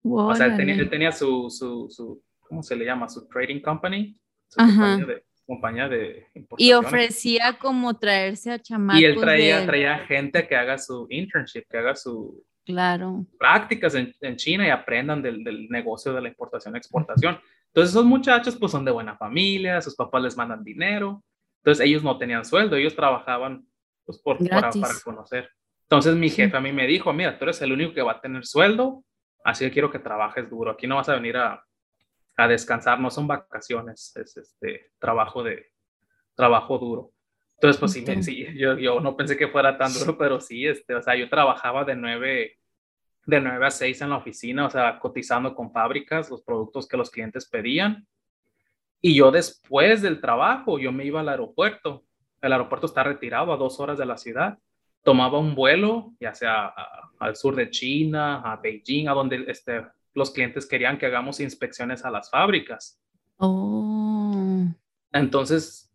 [0.02, 3.08] O sea, él tenía, él tenía su, su, su, ¿cómo se le llama?
[3.08, 4.16] Su trading company,
[4.48, 4.70] su Ajá.
[4.96, 6.26] compañía de, compañía de
[6.58, 11.06] Y ofrecía como traerse a chamacos Y él traía, de- traía gente que haga su
[11.10, 13.24] internship, que haga sus Claro.
[13.38, 17.38] prácticas en, en China y aprendan del, del negocio de la importación y exportación.
[17.68, 21.22] Entonces, esos muchachos pues son de buena familia, sus papás les mandan dinero.
[21.62, 23.66] Entonces, ellos no tenían sueldo, ellos trabajaban
[24.04, 25.50] pues por, para, para conocer.
[25.82, 26.36] Entonces, mi Sí.
[26.36, 29.04] jefe a mí me dijo, mira, tú eres el único que va a tener sueldo,
[29.44, 30.70] así que quiero que trabajes duro.
[30.72, 31.62] Aquí no vas a venir a,
[32.36, 35.66] a descansar, no son vacaciones, es este trabajo de
[36.34, 37.12] trabajo duro.
[37.54, 40.94] Entonces, pues sí, sí, yo, yo no pensé que fuera tan duro, pero sí, este,
[40.94, 42.58] o sea, yo trabajaba de 9,
[43.26, 46.96] de 9 a 6 en la oficina, o sea, cotizando con fábricas los productos que
[46.96, 48.06] los clientes pedían.
[49.02, 52.04] Y yo después del trabajo, yo me iba al aeropuerto.
[52.40, 54.58] El aeropuerto está retirado a dos horas de la ciudad.
[55.02, 59.84] Tomaba un vuelo, ya sea a- al sur de China, a Beijing, a donde este,
[60.14, 63.00] los clientes querían que hagamos inspecciones a las fábricas.
[63.38, 64.64] Oh.
[65.12, 65.85] Entonces,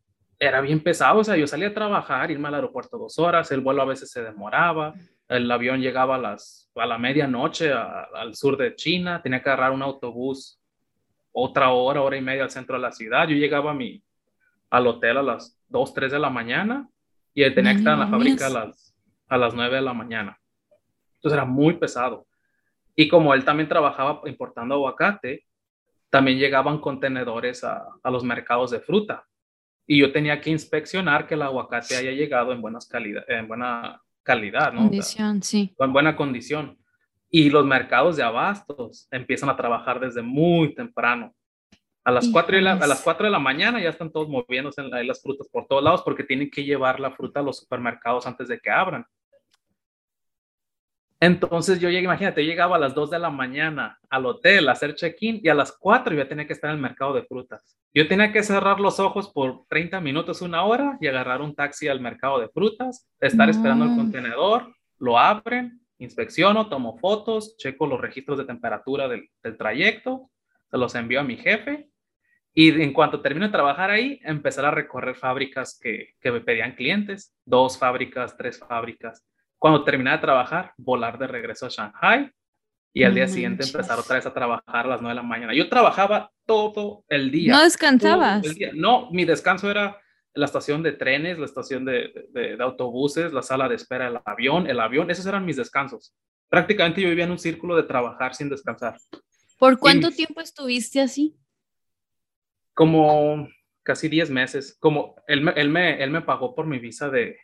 [0.44, 3.62] era bien pesado, o sea, yo salía a trabajar, irme al aeropuerto dos horas, el
[3.62, 4.96] vuelo a veces se demoraba,
[5.28, 9.50] el avión llegaba a, las, a la medianoche a- al sur de China, tenía que
[9.52, 10.60] agarrar un autobús
[11.32, 14.04] otra hora, hora y media al centro de la ciudad, yo llegaba a mi,
[14.72, 16.90] al hotel a las 2, 3 de la mañana
[17.36, 18.96] y él tenía que estar en la fábrica a las,
[19.30, 20.40] a las 9 de la mañana.
[21.18, 22.26] Entonces era muy pesado.
[22.96, 25.46] Y como él también trabajaba importando aguacate,
[26.10, 29.24] también llegaban contenedores a, a los mercados de fruta.
[29.94, 34.02] Y yo tenía que inspeccionar que el aguacate haya llegado en, buenas calidad, en buena
[34.24, 34.80] calidad, ¿no?
[34.80, 35.76] O sea, Condición, sí.
[35.78, 36.78] en buena condición.
[37.30, 41.36] Y los mercados de abastos empiezan a trabajar desde muy temprano.
[42.06, 44.80] A las, 4 de la, a las 4 de la mañana ya están todos moviéndose
[44.80, 47.44] en la- en las frutas por todos lados porque tienen que llevar la fruta a
[47.44, 49.06] los supermercados antes de que abran.
[51.24, 54.72] Entonces yo llegué, imagínate, yo llegaba a las 2 de la mañana al hotel a
[54.72, 57.78] hacer check-in y a las 4 ya tenía que estar en el mercado de frutas.
[57.94, 61.88] Yo tenía que cerrar los ojos por 30 minutos, una hora y agarrar un taxi
[61.88, 68.02] al mercado de frutas, estar esperando el contenedor, lo abren, inspecciono, tomo fotos, checo los
[68.02, 70.32] registros de temperatura del, del trayecto,
[70.72, 71.88] se los envío a mi jefe
[72.52, 76.74] y en cuanto termine de trabajar ahí, empezar a recorrer fábricas que, que me pedían
[76.74, 79.24] clientes, dos fábricas, tres fábricas.
[79.62, 82.32] Cuando terminaba de trabajar, volar de regreso a Shanghai
[82.96, 83.76] y al día siguiente manches.
[83.76, 85.54] empezar otra vez a trabajar a las 9 de la mañana.
[85.54, 87.54] Yo trabajaba todo el día.
[87.54, 88.42] No descansabas.
[88.56, 88.72] día.
[88.74, 90.02] No, mi descanso era
[90.34, 94.20] la estación de trenes, la estación de, de- de autobuses, la sala de espera del
[94.26, 96.16] avión, el avión, esos eran mis descansos.
[96.50, 98.98] Prácticamente yo vivía en un círculo de trabajar sin descansar.
[99.60, 101.38] ¿Por cuánto Y- tiempo estuviste así?
[102.74, 103.48] como
[103.84, 107.38] casi 10 meses, como él él me, él me pagó por mi visa de,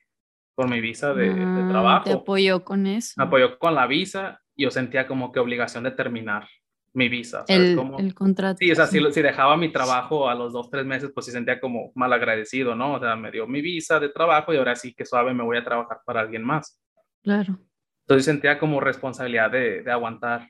[0.57, 3.13] por mi visa de, de Ah, Te trabajo, apoyó con eso.
[3.17, 6.47] me apoyó con la visa y yo sentía como que obligación de terminar
[6.93, 7.99] mi visa, ¿sabes el, cómo?
[7.99, 8.57] el contrato.
[8.57, 11.31] Sí, o sea, si, si dejaba mi trabajo a los dos, tres meses, pues sí
[11.31, 12.95] sentía como mal agradecido, ¿no?
[12.95, 15.57] O sea, me dio mi visa de trabajo y ahora sí que suave me voy
[15.57, 16.81] a trabajar para alguien más.
[17.21, 17.59] Claro.
[18.01, 20.49] Entonces sentía como responsabilidad de, de aguantar.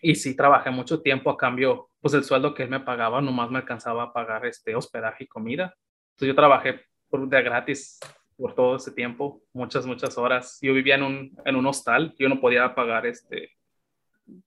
[0.00, 3.48] Y sí, trabajé mucho tiempo a cambio, pues el sueldo que él me pagaba nomás
[3.52, 5.76] me alcanzaba a pagar este hospedaje y comida.
[6.14, 8.00] Entonces yo trabajé por, de gratis
[8.42, 10.58] por todo ese tiempo, muchas, muchas horas.
[10.60, 13.52] Yo vivía en un, en un hostal, yo no podía pagar este,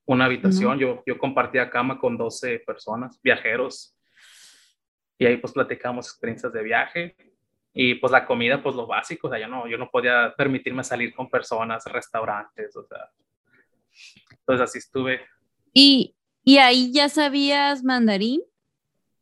[0.04, 3.98] una habitación, yo, yo compartía cama con 12 personas, viajeros.
[5.18, 7.16] Y ahí pues platicamos experiencias de viaje.
[7.74, 10.84] Y pues la comida, pues lo básico, o sea, yo no, yo no podía permitirme
[10.84, 13.10] salir con personas, restaurantes, o sea.
[14.30, 15.22] Entonces así estuve.
[15.74, 18.42] ¿Y, y ahí ya sabías mandarín?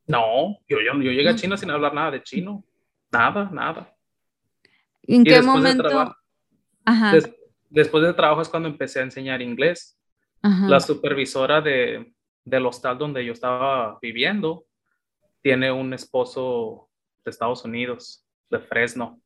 [0.08, 1.38] No, yo, yo, yo llegué a No.
[1.38, 2.64] China sin hablar nada de chino.
[3.12, 3.93] Nada, nada.
[5.04, 5.84] ¿En Y qué después de momento?
[5.84, 6.16] trabajo-
[6.86, 7.36] Ajá, Des-
[7.70, 10.00] después de trabajo es cuando empecé a enseñar inglés.
[10.42, 10.68] ajá.
[10.68, 12.14] La supervisora de,
[12.44, 14.66] del hostal donde yo estaba viviendo
[15.42, 16.90] tiene un esposo
[17.24, 19.22] de Estados Unidos, de Fresno.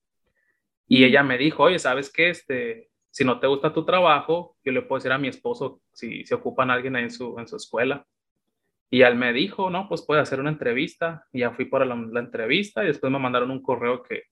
[0.87, 1.03] Y Mm.
[1.05, 2.29] ella me dijo, oye, ¿sabes qué?
[2.29, 6.23] Este, si no te gusta tu trabajo, yo le puedo decir a mi esposo si
[6.25, 8.05] se ocupan alguien ahí en su, en su escuela.
[8.91, 11.25] Y él me dijo, no, pues puede hacer una entrevista.
[11.33, 14.23] Y ya fui para la, entrevista y después me mandaron un correo que,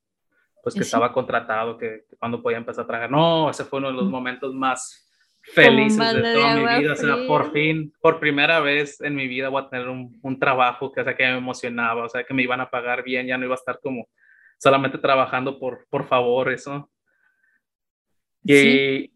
[0.65, 3.11] pues que estaba contratado, que, cuando podía empezar a trabajar.
[3.11, 5.07] No, ese fue uno de los momentos más
[5.43, 6.93] felices de toda mi vida.
[6.93, 10.39] O sea, por fin, por primera vez en mi vida voy a tener un, un
[10.39, 13.27] trabajo que, o sea, que me emocionaba, o sea, que me iban a pagar bien,
[13.27, 14.09] ya no iba a estar como
[14.57, 16.89] solamente trabajando por, por favor, eso.
[18.43, 19.13] Y,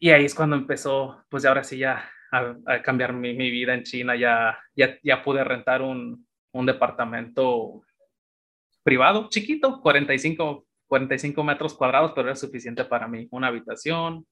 [0.00, 3.84] y ahí es cuando empezó, pues ahora sí ya a, cambiar mi, mi, vida en
[3.84, 7.80] China, ya, ya, ya pude rentar un, un departamento
[8.82, 13.28] privado, chiquito, 45, 45 metros cuadrados, pero era suficiente para mí.
[13.30, 14.26] Una habitación,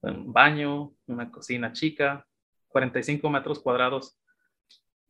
[0.00, 2.26] un baño, una cocina chica,
[2.68, 4.18] 45 metros cuadrados.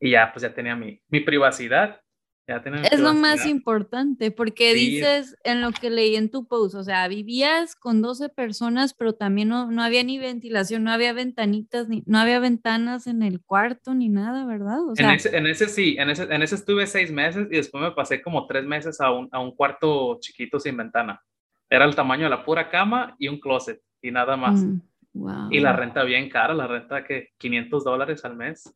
[0.01, 2.01] Y ya, pues ya tenía mi, mi privacidad
[2.47, 7.07] es lo más importante, porque dices en lo que leí en tu post, o sea,
[7.07, 12.03] vivías con 12 personas, pero también no, no había ni ventilación, no había ventanitas, ni,
[12.05, 14.83] no había ventanas en el cuarto, ni nada, ¿verdad?
[14.85, 17.57] O sea, en, ese, en, ese, sí, en ese, en ese estuve seis meses y
[17.57, 21.21] después me pasé como tres meses a un, a un cuarto chiquito sin ventana.
[21.69, 24.65] Era el tamaño de la pura cama y un closet y nada más.
[25.13, 25.47] wow.
[25.47, 28.75] Mm, y la renta bien cara, la renta que 500 dólares al mes,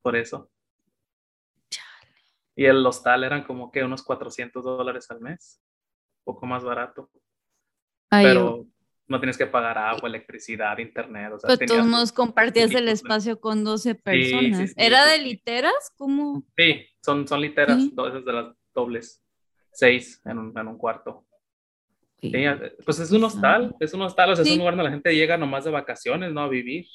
[0.00, 0.48] por eso
[2.58, 5.62] y el hostal eran como que unos 400 dólares al mes,
[6.24, 7.08] un poco más barato.
[8.10, 8.66] pero
[9.06, 11.34] no tienes que pagar agua, electricidad, internet.
[11.34, 14.74] O sea, pero todos modos compartías el espacio con 12 personas.
[14.76, 15.92] ¿Era de literas?
[15.96, 16.42] ¿Cómo?
[16.56, 19.24] Sí, son, son literas, dos de las dobles,
[19.72, 21.24] seis en un, en un cuarto.
[22.84, 25.14] pues es un hostal, es un hostal, o sea, es un lugar donde la gente
[25.14, 26.40] llega nomás de vacaciones, ¿no?
[26.40, 26.86] A vivir.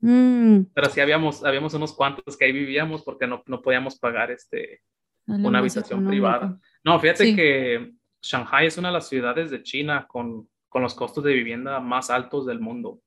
[0.00, 0.62] Mm.
[0.74, 4.82] Pero sí habíamos, habíamos unos cuantos que ahí vivíamos porque no, no podíamos pagar este,
[5.26, 6.58] una habitación privada.
[6.84, 11.24] No, fíjate que Shanghai es una de las ciudades de China con, con los costos
[11.24, 13.00] de vivienda más altos del mundo.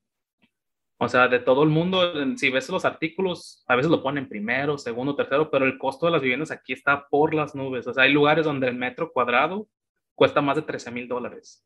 [1.00, 4.80] O sea, de todo el mundo, si ves los artículos, a veces lo ponen primero,
[4.80, 7.86] segundo, tercero, pero el costo de las viviendas aquí está por las nubes.
[7.86, 9.68] O sea, hay lugares donde el metro cuadrado
[10.16, 11.64] cuesta más de 13 mil dólares.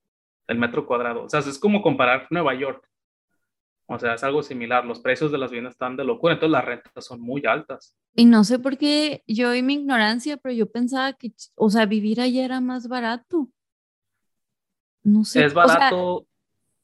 [0.48, 1.24] El metro cuadrado.
[1.24, 2.86] O sea, es como comparar Nueva York.
[3.94, 4.86] O sea, es algo similar.
[4.86, 7.96] Los precios de las viviendas están de locura, entonces las rentas son muy altas.
[8.16, 11.86] Y no sé por qué yo y mi ignorancia, pero yo pensaba que, o sea,
[11.86, 13.50] vivir allá era más barato.
[15.04, 15.44] No sé.
[15.44, 16.26] Es barato.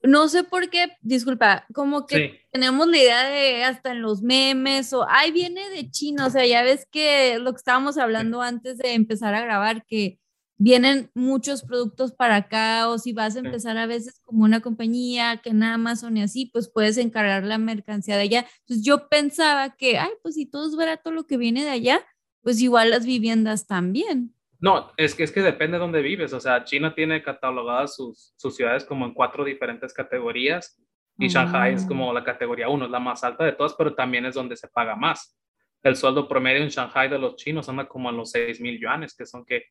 [0.03, 4.91] no sé por qué, disculpa, como que tenemos la idea de hasta en los memes
[4.91, 8.77] o, ay, viene de China, o sea, ya ves que lo que estábamos hablando antes
[8.77, 10.19] de empezar a grabar, que
[10.57, 15.37] vienen muchos productos para acá o si vas a empezar a veces como una compañía
[15.37, 18.45] que en Amazon y así, pues puedes encargar la mercancía de allá.
[18.61, 22.01] Entonces yo pensaba que, ay, pues si todo es barato lo que viene de allá,
[22.41, 24.33] pues igual las viviendas también.
[24.59, 26.33] No, es que, es que depende de dónde vives.
[26.33, 30.81] O sea, China tiene catalogadas sus, sus ciudades como en cuatro diferentes categorías
[31.19, 34.25] y Shanghai es como la categoría uno, es la más alta de todas, pero también
[34.25, 35.35] es donde se paga más.
[35.81, 39.15] El sueldo promedio en Shanghai de los chinos anda como a los 6 mil yuanes,
[39.15, 39.63] que son que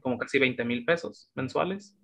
[0.00, 1.96] como casi 20 mil pesos mensuales.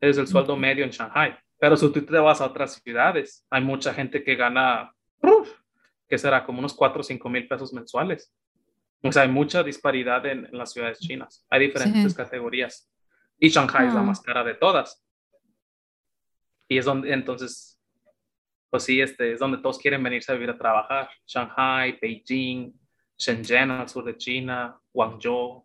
[0.00, 1.36] Es el sueldo medio en Shanghai.
[1.58, 4.94] Pero si tú te vas a otras ciudades, hay mucha gente que gana,
[6.08, 8.32] que será como unos 4 o 5 mil pesos mensuales.
[9.02, 11.44] O sea, hay mucha disparidad en, las ciudades chinas.
[11.50, 12.90] Hay diferentes categorías.
[13.38, 14.04] Y Shanghai es la ah.
[14.04, 15.04] más cara de todas.
[16.68, 17.80] Y es donde, entonces,
[18.70, 21.08] pues sí, este, es donde todos quieren venirse a vivir a trabajar.
[21.26, 22.72] Shanghai, Beijing,
[23.16, 25.64] Shenzhen al sur de China, Guangzhou,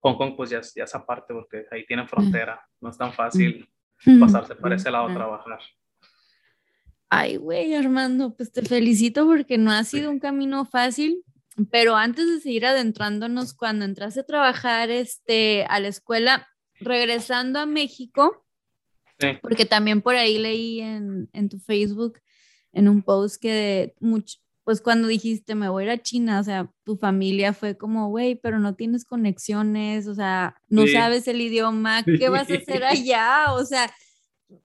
[0.00, 3.68] Hong Kong pues ya, ya es aparte porque ahí tienen frontera, no es tan fácil
[4.18, 5.60] pasarse para ese lado a trabajar.
[7.10, 11.24] Ay, güey, Armando, pues te felicito porque no ha sido un camino fácil,
[11.70, 17.66] pero antes de seguir adentrándonos, cuando entraste a trabajar este, a la escuela, regresando a
[17.66, 18.46] México,
[19.42, 22.20] porque también por ahí leí en, en, tu Facebook,
[22.72, 26.44] en un post que mucho, pues cuando dijiste me voy a ir a China, o
[26.44, 31.40] sea, tu familia fue como, güey, pero no tienes conexiones, o sea, no sabes el
[31.40, 33.52] idioma, ¿qué vas a hacer allá?
[33.52, 33.90] O sea,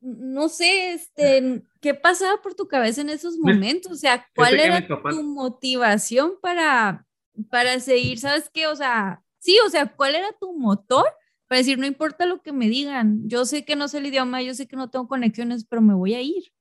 [0.01, 3.91] no sé, este, ¿qué pasaba por tu cabeza en esos momentos?
[3.91, 7.05] O sea, ¿cuál era tu motivación para,
[7.49, 8.19] para seguir?
[8.19, 8.67] ¿Sabes qué?
[8.67, 11.05] O sea, sí, o sea, ¿cuál era tu motor
[11.47, 14.41] para decir, no importa lo que me digan, yo sé que no sé el idioma,
[14.41, 16.51] yo sé que no tengo conexiones, pero me voy a ir?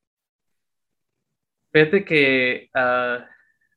[1.75, 3.20] Fíjate que uh,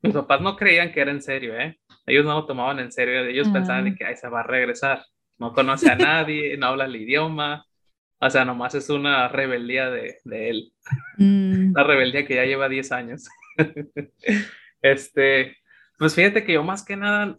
[0.03, 1.79] mis papás no creían que era en serio, ¿eh?
[2.05, 5.03] Ellos no lo tomaban en serio, ellos pensaban que, ay, se va a regresar,
[5.39, 7.65] no conoce a nadie, no habla el idioma,
[8.19, 10.73] o sea, nomás es una rebeldía de, de él,
[11.17, 11.71] mm.
[11.71, 13.27] una rebeldía que ya lleva 10 años.
[14.83, 15.57] este,
[15.97, 17.35] pues fíjate que yo más que nada,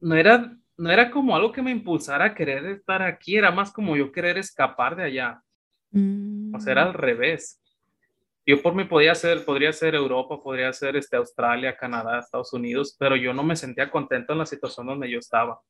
[0.00, 3.72] no era, no era como algo que me impulsara a querer estar aquí, era más
[3.72, 5.42] como yo querer escapar de allá.
[5.92, 6.88] O sea, era mm.
[6.88, 7.60] al revés.
[8.46, 12.94] Yo por mí podía ser, podría ser Europa, podría ser este, Australia, Canadá, Estados Unidos,
[12.96, 15.60] pero yo no me sentía contento en la situación donde yo estaba.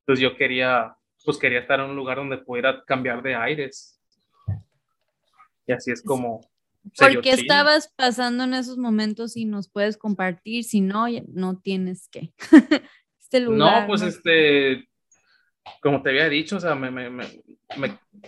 [0.00, 4.00] Entonces yo quería, pues quería estar en un lugar donde pudiera cambiar de aires.
[5.66, 6.40] Y así es como...
[6.98, 10.64] ¿Por qué estabas pasando en esos momentos y nos puedes compartir?
[10.64, 12.34] Si no, no tienes que.
[13.18, 13.82] este lugar.
[13.82, 14.86] No, pues este,
[15.80, 17.26] como te había dicho, o sea, me, me, me,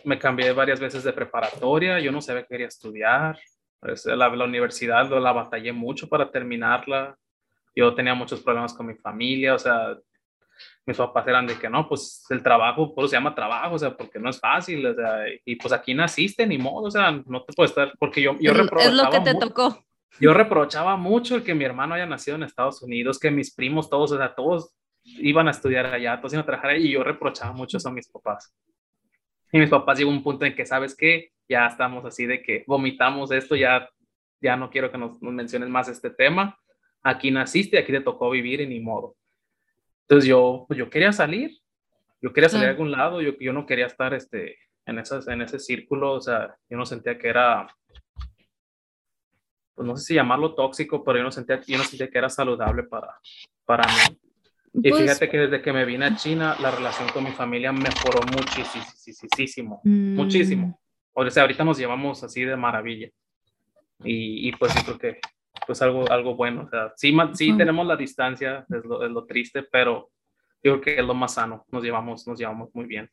[0.04, 3.38] me, cambié varias veces de preparatoria, yo no sabía que quería estudiar,
[4.04, 7.16] la, la, universidad la batallé mucho para terminarla,
[7.74, 9.96] yo tenía muchos problemas con mi familia, o sea,
[10.86, 13.78] mis papás eran de que no, pues el trabajo, por eso se llama trabajo, o
[13.78, 17.10] sea, porque no es fácil, o sea, y pues aquí naciste, ni modo, o sea,
[17.10, 19.84] no te puedes estar, porque yo, yo Es lo que te tocó.
[20.18, 23.90] Yo reprochaba mucho el que mi hermano haya nacido en Estados Unidos, que mis primos
[23.90, 27.02] todos, o sea, todos iban a estudiar allá, todos iban a trabajar allá, y yo
[27.02, 28.54] reprochaba mucho eso a mis papás.
[29.56, 31.32] Y mis papás llegó un punto en que, ¿sabes qué?
[31.48, 33.88] Ya estamos así de que vomitamos esto, ya,
[34.38, 36.60] ya no quiero que nos, menciones más este tema.
[37.02, 39.16] Aquí naciste, aquí te tocó vivir y ni modo.
[40.02, 41.58] Entonces yo, pues yo quería salir,
[42.20, 45.40] yo quería salir a algún lado, yo, yo no quería estar este, en, esas, en
[45.40, 47.66] ese círculo, o sea, yo no sentía que era,
[49.74, 52.28] pues no sé si llamarlo tóxico, pero yo no sentía, yo no sentía que era
[52.28, 53.18] saludable para,
[53.64, 54.18] para mí.
[54.82, 57.72] Y pues fíjate que desde que me vine a China, la relación con mi familia
[57.72, 60.14] mejoró muchísimo, mm.
[60.14, 60.80] muchísimo.
[61.14, 63.08] O sea, ahorita nos llevamos así de maravilla.
[64.04, 65.20] Y, y pues yo creo que
[65.66, 66.64] pues algo, algo bueno.
[66.64, 70.10] O sea, sí, sí tenemos la distancia, es lo, es lo, triste, pero
[70.62, 71.64] yo creo que es lo más sano.
[71.70, 73.10] Nos llevamos, nos llevamos muy bien.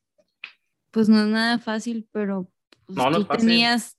[0.92, 2.50] Pues no es nada fácil, pero
[2.86, 3.98] pues no, no tú tenías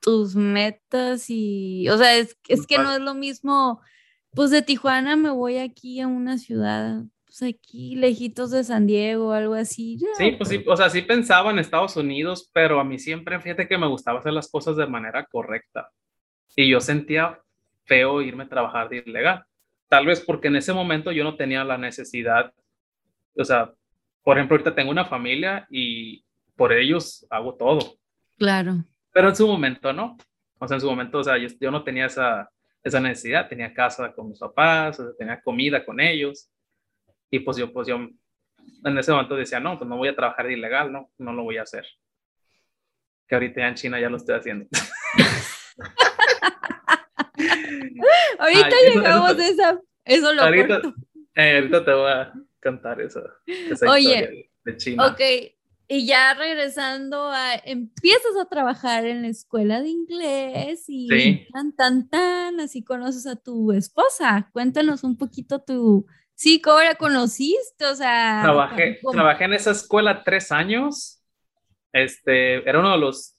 [0.00, 3.80] tus metas y, o sea, es, es que no es lo mismo
[4.34, 9.32] pues de Tijuana me voy aquí a una ciudad, pues aquí, lejitos de San Diego,
[9.32, 9.98] algo así.
[10.18, 13.68] sí, pues sí, o sea, sí pensaba en Estados Unidos, pero a mí siempre, fíjate
[13.68, 15.90] que me gustaba hacer las cosas de manera correcta.
[16.56, 17.40] Y yo sentía
[17.84, 19.44] feo irme a trabajar de ilegal.
[19.88, 22.52] Tal vez porque en ese momento yo no tenía la necesidad,
[23.36, 23.72] o sea,
[24.22, 26.24] por ejemplo, ahorita tengo una familia y
[26.56, 27.96] por ellos hago todo.
[28.38, 28.84] Claro.
[29.12, 30.16] Pero en su momento no.
[30.58, 32.48] O sea, en su momento, o sea, yo no tenía esa,
[32.82, 33.48] esa necesidad.
[33.48, 36.50] Tenía casa con mis papás, tenía comida con ellos.
[37.30, 40.46] Y pues yo, pues yo en ese momento decía, no, pues no voy a trabajar
[40.46, 41.86] de ilegal, no, no lo voy a hacer.
[43.26, 44.66] Que ahorita ya en China ya lo estoy haciendo.
[48.38, 50.80] ahorita llegamos a esa, eso lo ahorita,
[51.34, 53.22] eh, ahorita te voy a contar eso.
[53.88, 55.06] Oye, de, China.
[55.06, 55.20] Ok,
[55.94, 62.08] y ya regresando a, empiezas a trabajar en la escuela de inglés y tan, tan,
[62.08, 64.48] tan, así conoces a tu esposa.
[64.54, 67.84] Cuéntanos un poquito tu, sí, ¿cómo la conociste?
[67.84, 71.22] O sea, trabajé, trabajé en esa escuela tres años.
[71.92, 73.36] Este, era uno de los,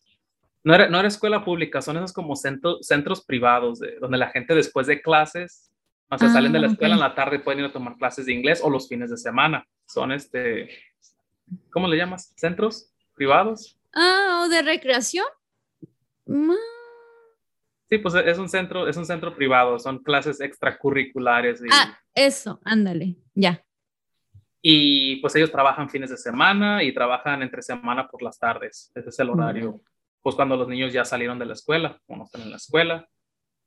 [0.64, 4.54] no era, no era escuela pública, son esos como centros privados, de, donde la gente
[4.54, 5.72] después de clases,
[6.08, 8.28] o sea, salen de la ah, escuela en la tarde, pueden ir a tomar clases
[8.28, 9.66] de inglés o los fines de semana.
[9.88, 10.70] Son este,
[11.72, 12.34] ¿cómo le llamas?
[12.36, 13.80] ¿Centros privados?
[13.94, 15.26] Ah, o de recreación.
[17.90, 21.62] Sí, pues es un centro, es un centro privado, son clases extracurriculares.
[21.72, 23.64] ah, eso, ándale, ya.
[24.62, 28.92] Y pues ellos trabajan fines de semana y trabajan entre semana por las tardes.
[28.96, 29.82] Ese es el horario.
[30.22, 33.08] Pues cuando los niños ya salieron de la escuela, o no están en la escuela.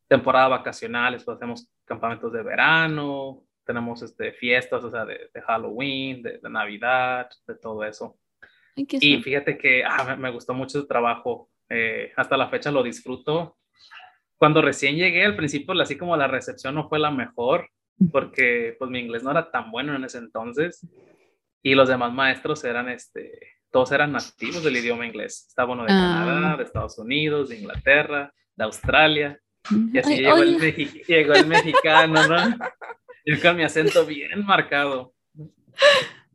[0.09, 6.41] Temporada vacacionales, pues hacemos campamentos de verano, tenemos este, fiestas, o sea, de, Halloween, de,
[6.49, 8.17] Navidad, de todo eso.
[8.77, 11.51] y fíjate que ah, me, gustó mucho su trabajo.
[11.69, 13.59] Eh, hasta la fecha lo disfruto.
[14.39, 17.69] Cuando recién llegué, al principio, así como la recepción no fue la mejor,
[18.13, 20.87] porque pues mi inglés no era tan bueno en ese entonces.
[21.63, 25.47] Y los demás maestros eran, este, todos eran nativos del idioma inglés.
[25.49, 26.23] Estaba uno de ah.
[26.25, 29.41] Canadá, de Estados Unidos, de Inglaterra, de Australia.
[29.93, 30.59] Y así llegó, el
[31.09, 32.37] llegó el mexicano, ¿no?
[33.27, 35.13] Yo con mi acento bien marcado.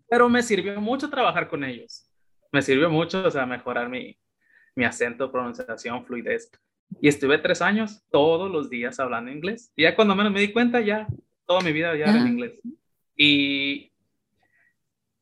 [0.10, 2.06] Pero me sirvió mucho trabajar con ellos.
[2.52, 4.20] Me sirvió mucho, o sea, mejorar mi,
[4.76, 6.52] mi acento, pronunciación, fluidez.
[7.00, 9.72] Y estuve tres años todos los días hablando inglés.
[9.78, 11.08] Y ya cuando menos me di cuenta, ya
[11.46, 12.62] toda mi vida ya era en inglés.
[13.16, 13.94] Y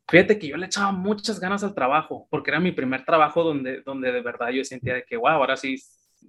[0.07, 3.81] fíjate que yo le echaba muchas ganas al trabajo, porque era mi primer trabajo donde,
[3.81, 5.77] donde de verdad yo sentía de que, wow, ahora sí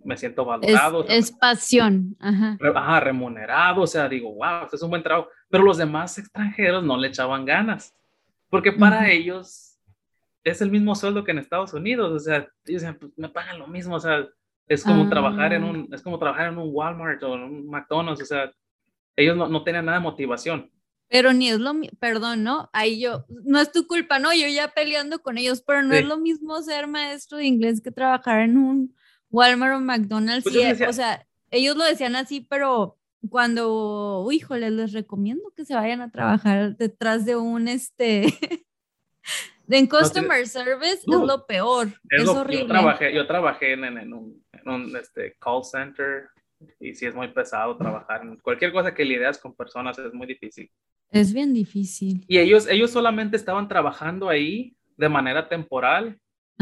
[0.04, 1.06] me siento valorado.
[1.08, 2.16] Es, pasión.
[2.20, 3.00] Ajá.
[3.00, 5.28] remunerado, o sea, digo, wow, este es un buen trabajo.
[5.48, 7.94] Pero los demás extranjeros no le echaban ganas,
[8.48, 9.78] porque para ellos
[10.44, 13.58] es el mismo sueldo que en Estados Unidos, o sea, ellos decían, pues me pagan
[13.58, 14.26] lo mismo, o sea,
[14.66, 15.70] es como trabajar en ah.
[15.70, 18.52] un, es como trabajar en un Walmart o en un McDonald's, o sea,
[19.16, 20.70] ellos no, no tenían nada de motivación.
[21.08, 22.70] Pero ni es lo mismo, perdón, ¿no?
[22.72, 24.32] Ahí yo, no es tu culpa, ¿no?
[24.32, 27.90] Yo ya peleando con ellos, pero no es lo mismo ser maestro de inglés que
[27.90, 28.94] trabajar en un
[29.30, 32.96] Walmart o McDonald's, pues o sea, ellos lo decían así, pero
[33.28, 38.26] cuando, uy, híjole, les recomiendo que se vayan a trabajar detrás de un, este,
[39.68, 42.62] en customer service es lo peor, es, horrible.
[42.62, 46.28] Yo trabajé, yo trabajé en, en, un, en un este, call center
[46.78, 50.26] y sí es muy pesado trabajar en cualquier cosa que lidias con personas es muy
[50.26, 50.70] difícil.
[51.10, 52.24] Es bien difícil.
[52.28, 56.20] Y ellos, ellos solamente estaban trabajando ahí de manera temporal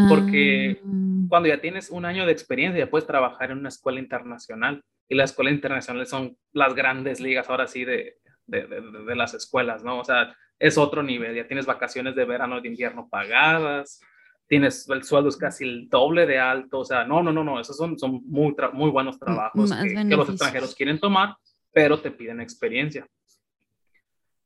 [0.08, 1.26] porque ah.
[1.28, 5.14] cuando ya tienes un año de experiencia ya puedes trabajar en una escuela internacional y
[5.14, 9.98] las escuelas internacionales son las grandes ligas ahora sí de, de, de, las escuelas, ¿no?
[9.98, 14.00] O sea, es otro nivel, ya tienes vacaciones de verano, de invierno pagadas,
[14.46, 17.60] tienes el sueldo es casi el doble de alto, o sea, no, no, no, no,
[17.60, 21.36] esos son, son muy, muy buenos trabajos que, que, los extranjeros quieren tomar,
[21.72, 23.06] pero te piden experiencia.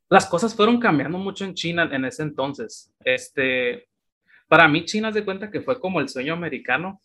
[0.09, 2.93] Las cosas fueron cambiando mucho en China en ese entonces.
[3.03, 3.89] Este,
[4.53, 7.01] para mí, China se cuenta que fue como el sueño americano,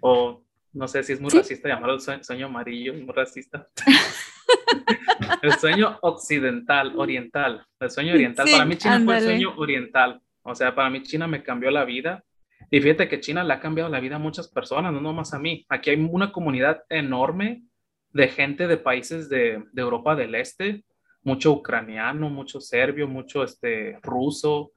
[0.00, 0.42] o
[0.72, 3.68] no sé si es muy racista llamarlo el sueño, amarillo, muy racista.
[5.42, 8.48] el sueño occidental, oriental, el sueño oriental.
[8.50, 10.20] para mí China fue el sueño oriental.
[10.42, 12.24] O sea, para mí China me cambió la vida.
[12.68, 15.38] Y fíjate que China le ha cambiado la vida a muchas personas, no nomás a
[15.38, 15.64] mí.
[15.68, 17.62] Aquí hay una comunidad enorme
[18.10, 20.84] de gente de países de, de Europa del Este,
[21.22, 24.72] mucho ucraniano, mucho serbio, mucho este, ruso,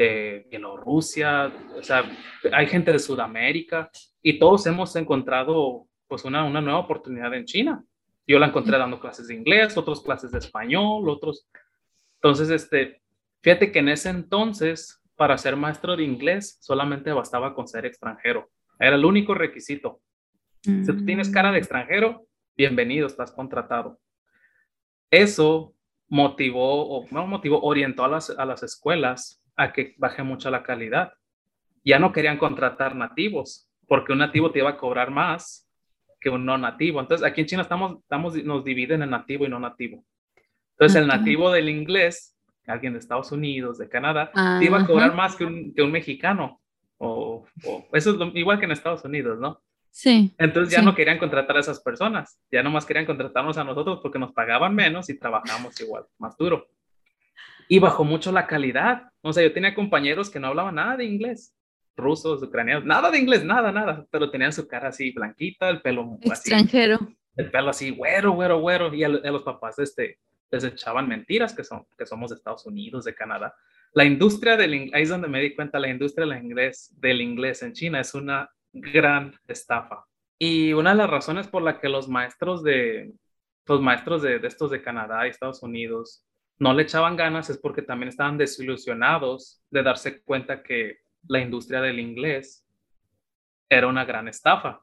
[0.00, 2.08] eh, Bielorrusia, o sea,
[2.52, 3.90] hay gente de Sudamérica
[4.22, 7.84] y todos hemos encontrado pues una, una nueva oportunidad en China.
[8.24, 11.48] Yo la encontré dando clases de inglés, otros clases de español, otros.
[12.14, 13.02] Entonces, este,
[13.42, 18.48] fíjate que en ese entonces, para ser maestro de inglés, solamente bastaba con ser extranjero.
[18.78, 20.00] Era el único requisito.
[20.62, 21.62] Si tú tienes cara de mm.
[21.62, 22.24] extranjero,
[22.56, 23.98] bienvenido, estás contratado.
[25.10, 25.74] Eso
[26.06, 30.62] motivó, o no motivó, orientó a las, a las escuelas a que baje mucho la
[30.62, 31.12] calidad.
[31.84, 35.68] Ya no querían contratar nativos, porque un nativo te iba a cobrar más
[36.20, 37.00] que un no nativo.
[37.00, 40.04] Entonces, aquí en China estamos, estamos nos dividen en nativo y no nativo.
[40.72, 42.36] Entonces, el nativo del inglés,
[42.66, 44.30] alguien de Estados Unidos, de Canadá,
[44.60, 46.60] te iba a cobrar más que un, que un mexicano.
[46.98, 47.44] O,
[47.92, 49.60] eso es igual que en Estados Unidos, ¿no?
[49.90, 50.34] Sí.
[50.38, 54.18] Entonces ya no querían contratar a esas personas, ya nomás querían contratarnos a nosotros porque
[54.18, 56.68] nos pagaban menos y trabajamos igual, más duro
[57.68, 59.10] y bajó mucho la calidad.
[59.20, 61.54] O sea, yo tenía compañeros que no hablaban nada de inglés,
[61.96, 66.18] rusos, ucranianos, nada de inglés, nada, nada, pero tenían su cara así blanquita, el pelo
[66.22, 66.98] extranjero.
[67.36, 70.18] el pelo así, güero, güero, güero, y a, los papás este,
[70.50, 73.54] les echaban mentiras que, son, que somos de Estados Unidos, de Canadá.
[73.92, 77.20] La industria del inglés, ahí es donde me di cuenta, la industria del inglés, del
[77.20, 80.04] inglés en China es una gran estafa.
[80.38, 83.12] Y una de las razones por la que los maestros de,
[83.66, 86.24] los maestros de, de estos de Canadá y Estados Unidos
[86.58, 90.98] no le echaban ganas es porque también estaban desilusionados de darse cuenta que
[91.28, 92.64] la industria del inglés
[93.68, 94.82] era una gran estafa.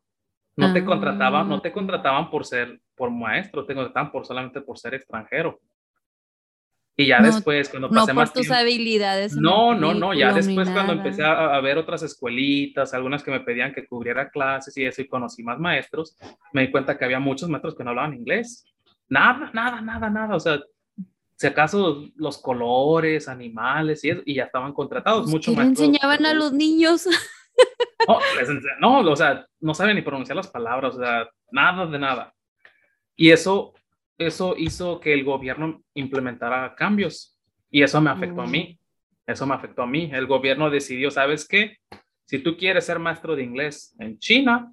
[0.58, 1.74] No te contrataban, no te ah.
[1.74, 5.60] contrataban por ser por maestro, te contrataban por solamente por ser extranjero.
[6.98, 9.36] Y ya después, cuando pasé no por tus habilidades.
[9.36, 13.42] No, no, no, ya después cuando empecé a, a, ver otras escuelitas, algunas que me
[13.42, 16.18] pedían que cubriera clases y eso, y conocí más maestros,
[16.54, 18.64] me di cuenta que había muchos maestros que no hablaban inglés.
[19.10, 20.36] Nada, nada, nada, nada.
[20.38, 20.58] O sea,
[21.36, 25.24] si acaso los colores, animales y, y ya estaban contratados.
[25.24, 25.68] Pues, mucho más.
[25.68, 27.08] enseñaban a los niños?
[28.82, 32.34] No, o sea, no saben ni pronunciar las palabras, o sea, nada de nada.
[33.16, 33.74] Y eso,
[34.18, 37.38] eso hizo que el gobierno implementara cambios
[37.72, 38.78] y eso me afectó a mí.
[38.78, 39.32] Mm.
[39.32, 40.10] Eso me afectó a mí.
[40.14, 41.78] El gobierno decidió, ¿sabes qué?
[42.26, 44.72] Si tú quieres ser maestro de inglés en China,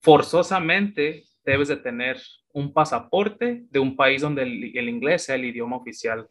[0.00, 2.20] forzosamente debes de tener
[2.54, 6.26] un pasaporte de un país donde el, inglés sea el idioma oficial.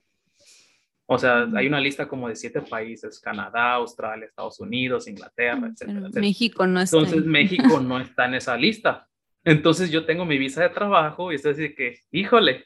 [1.06, 6.10] O sea, hay una lista como de siete países, Canadá, Australia, Estados Unidos, Inglaterra, etcétera.
[6.14, 6.98] México no está.
[6.98, 9.06] Entonces, México no está en esa lista.
[9.44, 12.66] Entonces, yo tengo mi visa de trabajo y es decir que, híjole,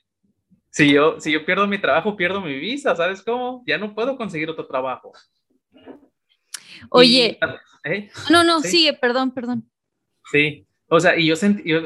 [0.70, 3.64] si yo, si yo pierdo mi trabajo, pierdo mi visa, ¿sabes cómo?
[3.66, 5.14] Ya no puedo conseguir otro trabajo.
[6.92, 7.40] Oye.
[7.84, 8.12] ¿eh?
[8.30, 9.68] No, no, sigue, perdón, perdón.
[10.32, 11.36] Sí, o sea, y yo,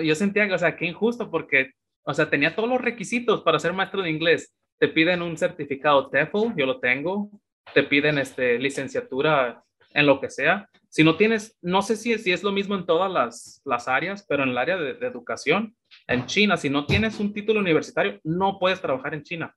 [0.01, 1.71] yo, sentía, o sea, qué injusto porque,
[2.03, 4.53] o sea, tenía todos los requisitos para ser maestro de inglés.
[4.79, 7.29] Te piden un certificado TEFL, yo lo tengo.
[7.73, 10.69] Te piden este, licenciatura en lo que sea.
[10.89, 14.25] Si no tienes, no sé si, si es lo mismo en todas las, las áreas,
[14.27, 15.75] pero en el área de, educación,
[16.07, 19.55] en China, si no tienes un título universitario, no puedes trabajar en China.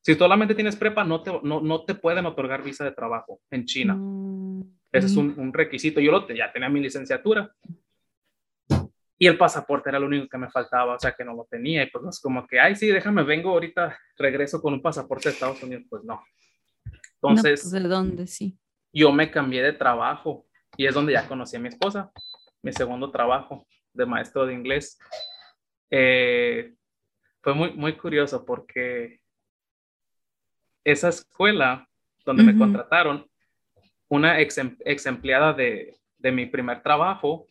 [0.00, 3.64] Si solamente tienes prepa, no te, no, no te pueden otorgar visa de trabajo en
[3.64, 3.94] China.
[3.96, 4.62] Mm,
[4.92, 6.00] Ese es un, un, requisito.
[6.00, 7.52] Yo lo, ya tenía mi licenciatura,
[9.18, 11.82] y el pasaporte era lo único que me faltaba, o sea, que no lo tenía.
[11.82, 15.28] Y pues no es como que, ay, sí, déjame, vengo ahorita, regreso con un pasaporte
[15.28, 15.84] de Estados Unidos.
[15.88, 16.22] Pues no.
[17.14, 17.64] Entonces.
[17.64, 18.26] No, pues, ¿De dónde?
[18.26, 18.58] Sí.
[18.92, 20.46] Yo me cambié de trabajo
[20.76, 22.10] y es donde ya conocí a mi esposa.
[22.62, 24.98] mi segundo trabajo de maestro de inglés.
[25.90, 26.74] Eh,
[27.42, 29.20] fue muy, muy curioso porque
[30.84, 31.88] esa escuela
[32.24, 33.26] donde me contrataron,
[34.08, 37.46] una ex, ex empleada de, de, mi primer trabajo,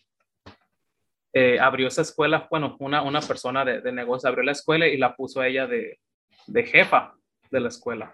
[1.38, 4.96] eh, abrió esa escuela, bueno, una, una persona de, de, negocio abrió la escuela y
[4.96, 6.00] la puso ella de,
[6.48, 7.14] de jefa
[7.52, 8.14] de la escuela.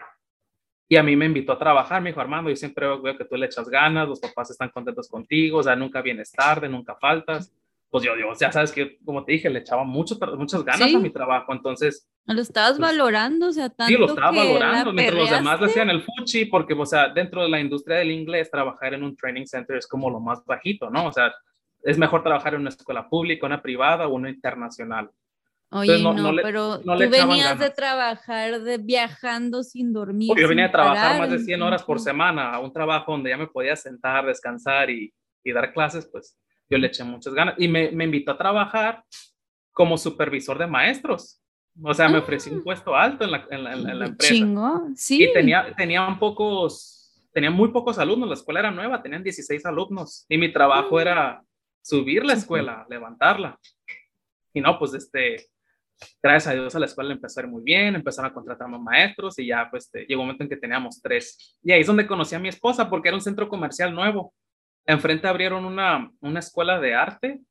[0.90, 3.38] Y a mí me invitó a trabajar, me dijo Armando, yo siempre veo que tú
[3.38, 7.54] le echas ganas, los papás están contentos contigo, o sea, nunca vienes tarde, nunca faltas.
[7.92, 10.98] Pues yo, yo ya sabes que, como te dije, le echaba mucho, muchas ganas a
[10.98, 12.10] mi trabajo, entonces...
[12.26, 15.68] Lo estabas pues, valorando, o sea, tanto Sí, lo estaba valorando, mientras los demás le
[15.68, 19.16] hacían el fuchi, porque, o sea, dentro de la industria del inglés, trabajar en un
[19.16, 21.06] training center es como lo más bajito, ¿no?
[21.06, 21.32] O sea,
[21.84, 25.10] es mejor trabajar en una escuela pública, una privada o una internacional.
[25.74, 30.34] Oye, no, pero tú venías de trabajar, de viajando sin dormir.
[30.38, 33.38] yo venía a trabajar más de 100 horas por semana a un trabajo donde ya
[33.38, 35.14] me podía sentar, descansar y,
[35.46, 36.38] y dar clases, pues
[36.70, 37.56] yo le eché muchas ganas.
[37.58, 39.02] Y me, me, invitó a trabajar
[39.72, 41.42] como supervisor de maestros.
[41.82, 42.64] O sea, me ofreció un ah.
[42.66, 44.34] puesto alto en la, en la, en la empresa.
[44.34, 45.24] Chingo, sí.
[45.24, 50.26] Y tenía, tenían pocos, tenían muy pocos alumnos, la escuela era nueva, tenían 16 alumnos.
[50.28, 51.02] Y mi trabajo ah.
[51.02, 51.44] era
[51.82, 53.60] subir la escuela, levantarla.
[54.54, 55.48] Y no, pues este,
[56.22, 58.82] gracias a Dios a la escuela empezó a ir muy bien, empezaron a contratar más
[58.82, 61.58] maestros y ya pues este, llegó un momento en que teníamos tres.
[61.64, 64.34] Y ahí es donde conocí a mi esposa porque era un centro comercial nuevo.
[64.86, 67.42] Enfrente abrieron una, una escuela de arte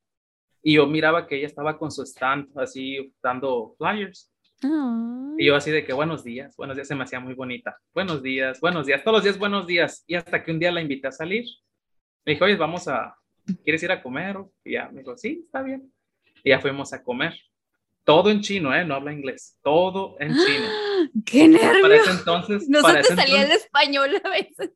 [0.61, 4.31] y yo miraba que ella estaba con su stand así dando flyers.
[5.37, 7.79] Y yo así de que buenos días, buenos días, se me hacía muy bonita.
[7.95, 10.03] Buenos días, buenos días, todos los días buenos días.
[10.05, 11.45] Y hasta que un día la invité a salir.
[12.23, 13.15] Me dijo, oye, vamos a,
[13.63, 14.37] ¿quieres ir a comer?
[14.63, 15.91] Y ya me dijo, sí, está bien.
[16.43, 17.33] Y ya fuimos a comer.
[18.03, 18.83] Todo en chino, ¿eh?
[18.83, 19.57] No habla inglés.
[19.61, 20.67] Todo en chino.
[21.25, 21.81] ¡Qué nervios!
[21.81, 22.69] Para ese entonces...
[22.69, 24.71] No se te salía el español a veces.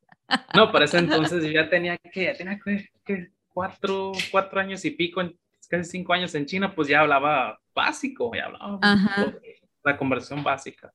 [0.55, 2.59] No, para ese entonces yo ya tenía que, ya tenía
[3.05, 5.21] que, cuatro, cuatro años y pico,
[5.69, 8.79] casi cinco años en China, pues ya hablaba básico, ya hablaba
[9.83, 10.91] la conversión básica.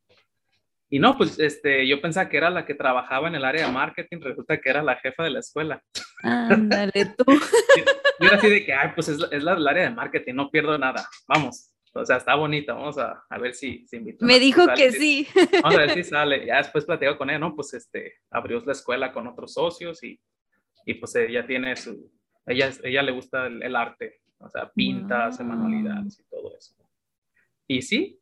[0.91, 3.72] Y no, pues este, yo pensaba que era la que trabajaba en el área de
[3.72, 5.82] marketing, resulta que era la jefa de la escuela.
[6.22, 7.24] Ándale tú.
[8.20, 10.51] yo era así de que, ay, pues es, es la, el área de marketing, no
[10.51, 11.72] pierdo nada, vamos.
[11.93, 14.24] O sea, está bonita, vamos a, a ver si se invita.
[14.24, 15.26] Me dijo que sí.
[15.62, 16.47] Vamos a ver si sale.
[16.47, 17.55] Ya después platico con ella, ¿no?
[17.55, 20.20] Pues este, abrió la escuela con otros socios y,
[20.86, 22.12] y pues ella tiene su,
[22.47, 26.74] ella, ella le gusta el, arte, o sea, pinta, hace manualidades y todo eso.
[27.66, 28.20] Y sí,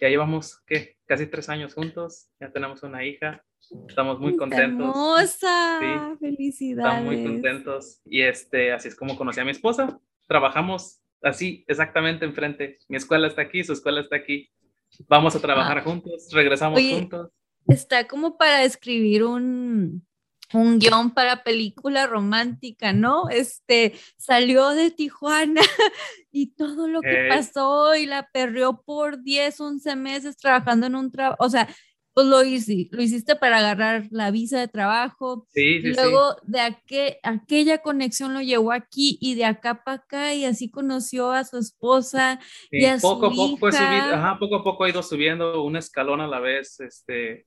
[0.00, 0.95] ya llevamos, ¿qué?
[1.06, 3.44] Casi tres años juntos, ya tenemos una hija,
[3.88, 4.88] estamos muy contentos.
[4.88, 6.92] Hermosa, sí, felicidades.
[6.92, 10.00] Estamos muy contentos y este, así es como conocí a mi esposa.
[10.26, 12.78] Trabajamos así, exactamente enfrente.
[12.88, 14.50] Mi escuela está aquí, su escuela está aquí.
[15.08, 17.30] Vamos a trabajar juntos, regresamos juntos.
[17.68, 20.06] Está como para escribir un,
[20.52, 23.28] un guion para película romántica, ¿no?
[23.28, 25.60] Este salió de Tijuana
[26.36, 31.10] y todo lo que pasó y la perrió por 10, 11 meses trabajando en un
[31.10, 31.66] trabajo, o sea,
[32.12, 35.46] pues lo, hiciste, lo hiciste para agarrar la visa de trabajo.
[35.48, 40.44] Sí, sí, luego de aquella conexión lo llevó aquí y de acá para acá y
[40.44, 42.38] así conoció a su esposa
[42.70, 44.14] y a poco, su poco, hija.
[44.14, 47.46] ajá, poco a poco ha ido subiendo un escalón a la vez, este,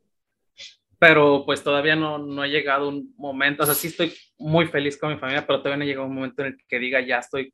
[0.97, 4.97] pero pues todavía no, no ha llegado un momento, o sea, sí estoy muy feliz
[4.97, 7.19] con mi familia, pero todavía no ha llegado un momento en el que diga ya
[7.19, 7.53] estoy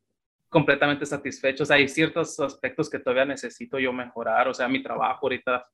[0.55, 4.81] completamente satisfecho, o sea, hay ciertos aspectos que todavía necesito yo mejorar, o sea, mi
[4.81, 5.67] trabajo ahorita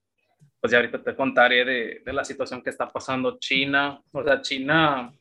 [0.59, 4.01] pues ya ahorita te contaré de, de, la situación que está pasando China.
[4.11, 5.13] O sea, China,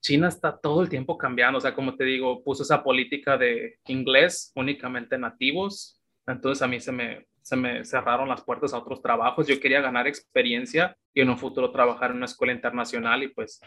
[0.00, 1.58] China está todo el tiempo cambiando.
[1.58, 6.00] O sea, como te digo, puso esa política de inglés únicamente nativos.
[6.26, 9.46] Entonces a mí se me, se me cerraron las puertas a otros trabajos.
[9.46, 13.60] Yo quería ganar experiencia y en un futuro trabajar en una escuela internacional y pues,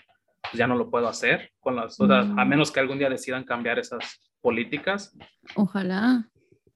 [0.53, 2.47] ya no lo puedo hacer con las, o sea, a mm.
[2.47, 5.17] menos que algún día decidan cambiar esas políticas.
[5.55, 6.29] Ojalá.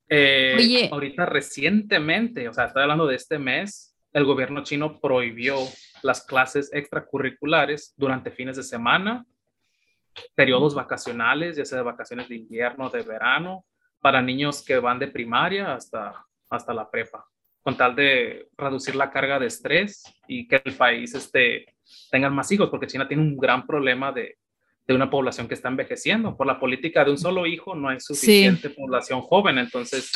[0.10, 0.90] Eh, Oye.
[0.92, 5.58] Ahorita recientemente, o sea, estoy hablando de este mes, el gobierno chino prohibió
[6.02, 9.26] las clases extracurriculares durante fines de semana,
[10.34, 13.66] periodos vacacionales, ya sea de vacaciones de invierno, de verano,
[14.00, 17.26] para niños que van de primaria hasta, hasta la prepa,
[17.62, 21.76] con tal de reducir la carga de estrés y que el país este,
[22.10, 24.38] tenga más hijos, porque China tiene un gran problema de,
[24.88, 26.38] de una población que está envejeciendo.
[26.38, 30.12] Por la política de un solo hijo no hay suficiente población joven, entonces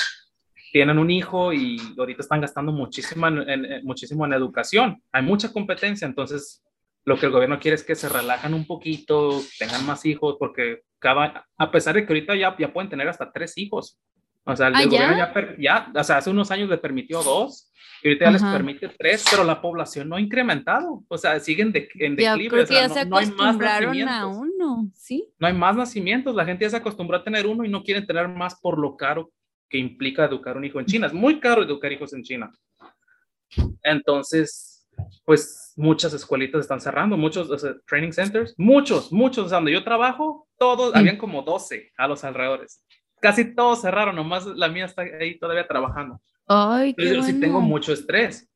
[0.72, 5.04] tienen un hijo y ahorita están gastando muchísimo en, muchísimo en educación.
[5.12, 6.64] Hay mucha competencia, entonces
[7.04, 10.82] lo que el gobierno quiere es que se relajan un poquito, tengan más hijos, porque
[11.00, 14.00] cada, a pesar de que ahorita ya, ya pueden tener hasta tres hijos.
[14.46, 17.71] O sea, el, ah, gobierno ya, ya, o sea, hace unos años le permitió dos,
[18.04, 21.04] Y ahorita ya les permite tres, pero la población no ha incrementado.
[21.08, 22.50] O sea, siguen de, en declive.
[22.50, 25.30] Creo que ya se no, acostumbraron a uno, ¿sí?
[25.38, 26.34] No hay más nacimientos.
[26.34, 28.98] La gente ya se acostumbró a tener uno y no quieren tener más por lo
[28.98, 29.32] caro
[29.70, 31.08] que implica educar un hijo en China.
[31.08, 32.52] Es muy caro educar hijos en China.
[33.84, 34.88] Entonces,
[35.26, 37.50] pues muchas escuelitas están cerrando, muchos
[37.88, 39.50] training centers, muchos, muchos.
[39.50, 42.84] donde yo trabajo, todos, habían como 12 a los alrededores.
[43.22, 46.20] Casi todos cerraron, nomás la mía está ahí todavía trabajando.
[46.54, 48.50] Ay, qué yo sí tengo mucho estrés.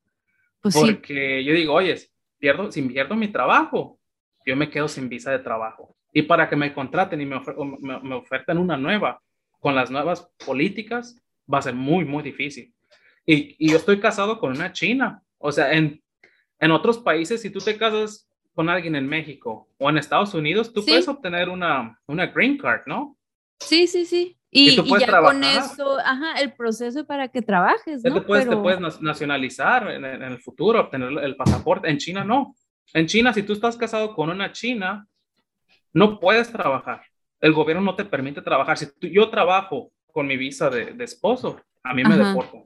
[0.62, 1.96] Pues porque yo digo, oye,
[2.38, 4.00] pierdo, si pierdo mi trabajo,
[4.46, 5.96] yo me quedo sin visa de trabajo.
[6.12, 7.40] Y para que me contraten y me,
[7.80, 9.22] me, me oferten una nueva,
[9.60, 11.16] con las nuevas políticas,
[11.52, 12.74] va a ser muy, muy difícil.
[13.26, 15.24] Y, y yo estoy casado con una china.
[15.38, 16.04] O sea, en,
[16.60, 20.74] en otros países, si tú te casas con alguien en México o en Estados Unidos,
[20.74, 23.18] tú puedes obtener una, una green card, ¿no?
[23.60, 24.38] Sí, sí, sí.
[24.58, 28.14] Y, y, ya con eso, ajá, el proceso para que trabajes, ¿no?
[28.14, 31.90] Te puedes, te puedes nacionalizar en, en, el futuro, obtener el pasaporte.
[31.90, 32.56] En China no.
[32.94, 35.06] En China, si tú estás casado con una china,
[35.92, 37.02] no puedes trabajar.
[37.42, 38.78] El gobierno no te permite trabajar.
[38.78, 42.64] Si tú, yo trabajo con mi visa de, de esposo, a mí me deportan.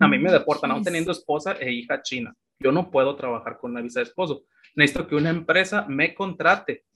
[0.00, 2.34] A mí me deportan, aún teniendo esposa e hija china.
[2.58, 4.42] Yo no puedo trabajar con una visa de esposo.
[4.74, 6.86] Necesito que una empresa me contrate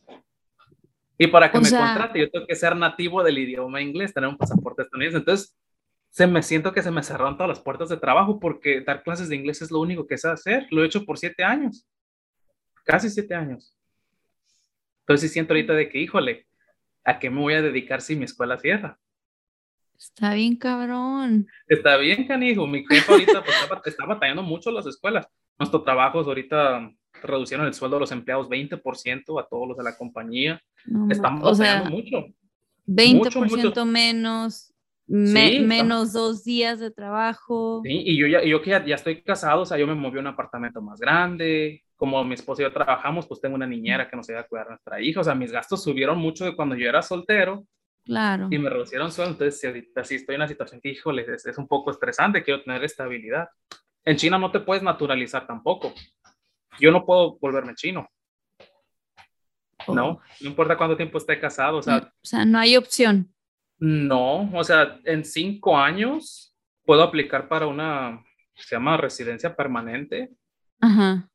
[1.23, 4.37] y para que me contrate, yo tengo que ser nativo del idioma inglés, tener un
[4.37, 5.19] pasaporte estadounidense.
[5.19, 5.57] Entonces,
[6.11, 9.29] se me siento que se me cerraron todas las puertas de trabajo porque dar clases
[9.29, 10.67] de inglés es lo único que sé hacer.
[10.73, 11.87] Lo he hecho por siete años,
[12.85, 13.79] casi siete años.
[15.03, 16.49] Entonces, siento ahorita de que, híjole,
[17.05, 18.99] ¿a qué me voy a dedicar si mi escuela cierra?
[19.97, 21.47] Está bien, cabrón.
[21.69, 22.67] Está bien, canijo.
[22.67, 25.29] Mi jefe ahorita pues, está, está batallando mucho las escuelas.
[25.57, 26.93] Nuestros trabajos ahorita
[27.29, 30.61] reducieron el sueldo de los empleados 20% a todos los de la compañía.
[31.09, 32.27] Estamos o sea, mucho.
[32.87, 34.73] 20% menos,
[35.07, 37.81] menos dos días de trabajo.
[37.85, 40.21] Sí, y yo, ya, yo que ya, estoy casado, o sea, yo me moví a
[40.21, 41.83] un apartamento más grande.
[41.97, 44.67] Como mi esposo y yo trabajamos, pues tengo una niñera que nos ayuda a cuidar
[44.67, 45.21] a nuestra hija.
[45.21, 47.65] O sea, mis gastos subieron mucho de cuando yo era soltero.
[48.05, 48.49] Claro.
[48.51, 49.35] Y me reducieron sueldo.
[49.35, 52.83] Entonces, si, estoy en una situación que, híjole, es, es un poco estresante, quiero tener
[52.83, 53.49] estabilidad.
[54.05, 55.95] En China no te puedes naturalizar tampoco
[56.81, 58.09] yo no puedo volverme chino.
[59.89, 60.21] No, oh.
[60.41, 61.79] no importa cuánto tiempo esté casado.
[61.79, 63.33] O sea, o sea, no hay opción.
[63.79, 66.55] No, o sea, en cinco años
[66.85, 68.23] puedo aplicar para una,
[68.55, 70.31] se llama residencia permanente.
[70.81, 71.29] Ajá.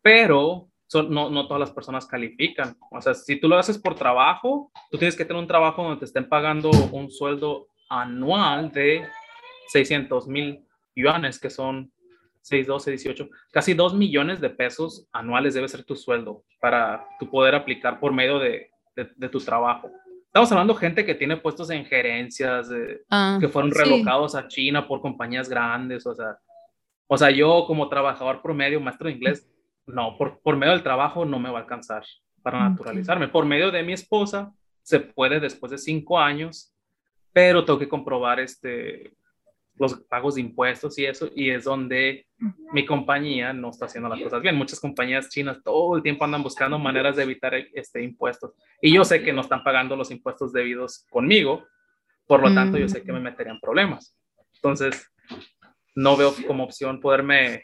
[0.00, 2.76] Pero son, no, no todas las personas califican.
[2.90, 5.98] O sea, si tú lo haces por trabajo, tú tienes que tener un trabajo donde
[5.98, 9.06] te estén pagando un sueldo anual de
[9.68, 10.66] 600 mil
[10.96, 11.92] yuanes, que son
[12.48, 17.30] 6, 12, 18, casi 2 millones de pesos anuales debe ser tu sueldo para tu
[17.30, 19.90] poder aplicar por medio de, de, tu trabajo.
[20.26, 22.70] Estamos hablando de gente que tiene puestos en gerencias,
[23.10, 26.38] ah, que fueron relocados a China por compañías grandes, o sea,
[27.06, 29.46] o sea, yo como trabajador promedio, maestro de inglés,
[29.86, 32.04] no, por, por medio del trabajo no me va a alcanzar
[32.42, 33.28] para naturalizarme.
[33.28, 36.74] Por medio de mi esposa se puede después de cinco años,
[37.32, 39.12] pero tengo que comprobar este,
[39.78, 42.26] los pagos de impuestos y eso, y es donde
[42.72, 44.56] mi compañía no está haciendo las cosas bien.
[44.56, 48.52] Muchas compañías chinas todo el tiempo andan buscando maneras de evitar este impuestos.
[48.80, 51.66] Y yo sé que no están pagando los impuestos debidos conmigo,
[52.26, 54.16] por lo tanto yo sé que me meterían problemas.
[54.54, 55.10] Entonces,
[55.94, 57.62] no veo como opción poderme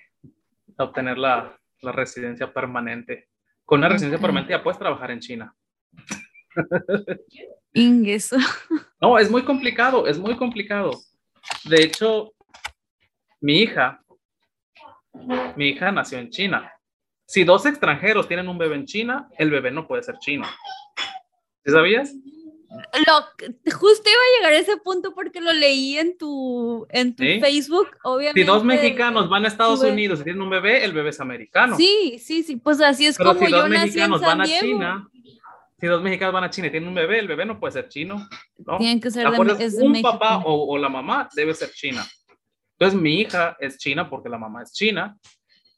[0.79, 3.29] obtener la, la residencia permanente.
[3.65, 5.55] Con una residencia permanente ya puedes trabajar en China.
[7.73, 8.37] Ingreso.
[9.01, 10.93] No, es muy complicado, es muy complicado.
[11.65, 12.33] De hecho,
[13.41, 14.03] mi hija,
[15.57, 16.71] mi hija nació en China.
[17.27, 20.47] Si dos extranjeros tienen un bebé en China, el bebé no puede ser chino.
[21.65, 22.15] ¿Sí sabías?
[23.07, 23.21] Lo,
[23.73, 27.89] justo iba a llegar a ese punto porque lo leí en tu, en tu Facebook,
[28.03, 28.41] obviamente.
[28.41, 31.77] Si dos mexicanos van a Estados Unidos y tienen un bebé, el bebé es americano.
[31.77, 34.47] Sí, sí, sí, pues así es como si dos yo mexicanos nací en San van
[34.47, 34.59] Diego.
[34.59, 35.11] a China,
[35.85, 37.89] si dos mexicanos van a China y tienen un bebé, el bebé no puede ser
[37.89, 38.27] chino.
[38.67, 38.79] ¿no?
[38.79, 42.03] Tienen que ser de, un papá o, la mamá debe ser china.
[42.79, 45.15] Entonces mi hija es china porque la mamá es china,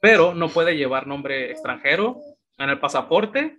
[0.00, 2.20] pero no puede llevar nombre extranjero
[2.56, 3.58] en el pasaporte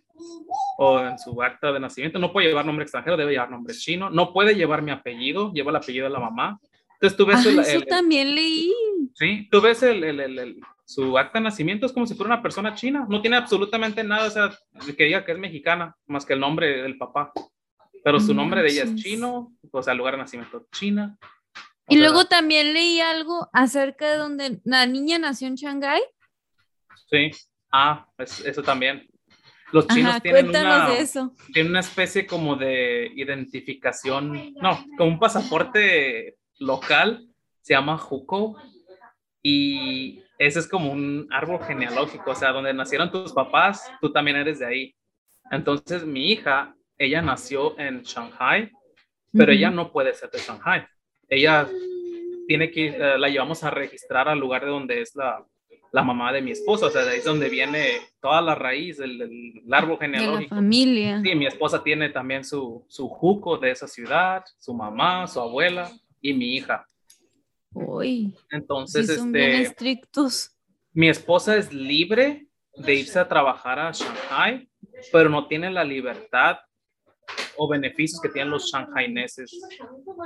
[0.77, 2.17] o en su acta de nacimiento.
[2.17, 4.09] No puede llevar nombre extranjero, debe llevar nombre chino.
[4.09, 6.61] No puede llevar mi apellido, lleva el apellido de la mamá.
[6.93, 8.73] Entonces tú ves ah, el, también leí.
[9.15, 13.05] Sí, tú ves el, su acta de nacimiento es como si fuera una persona china,
[13.09, 14.57] no tiene absolutamente nada, o sea,
[14.95, 17.33] que diga que es mexicana, más que el nombre del papá,
[18.05, 21.17] pero su nombre de ella es chino, o sea, lugar de nacimiento China.
[21.89, 26.01] Y luego también leí algo acerca de donde la niña nació en Shanghái.
[27.09, 27.31] Sí,
[27.71, 29.09] ah, eso también.
[29.73, 30.87] Los chinos tienen, una,
[31.53, 37.27] tienen una especie como de identificación, no, como un pasaporte local,
[37.61, 38.55] se llama Hukou,
[39.43, 44.37] Y ese es como un árbol genealógico, o sea, donde nacieron tus papás, tú también
[44.37, 44.95] eres de ahí.
[45.51, 48.71] Entonces, mi hija, ella nació en Shanghai,
[49.31, 50.85] pero ella no puede ser de Shanghai.
[51.29, 51.67] Ella
[52.47, 55.43] tiene que, eh, la llevamos a registrar al lugar de donde es la,
[55.91, 58.97] la mamá de mi esposa, o sea, de ahí es donde viene toda la raíz
[58.97, 60.55] del, del árbol genealógico.
[60.55, 61.21] De la familia.
[61.23, 65.89] Sí, mi esposa tiene también su, su juco de esa ciudad, su mamá, su abuela
[66.21, 66.87] y mi hija.
[67.73, 68.33] Uy.
[68.51, 70.51] Entonces, sí son este, bien estrictos.
[70.93, 74.69] mi esposa es libre de irse a trabajar a Shanghai,
[75.11, 76.57] pero no tiene la libertad
[77.57, 79.51] o beneficios que tienen los shanghaineses.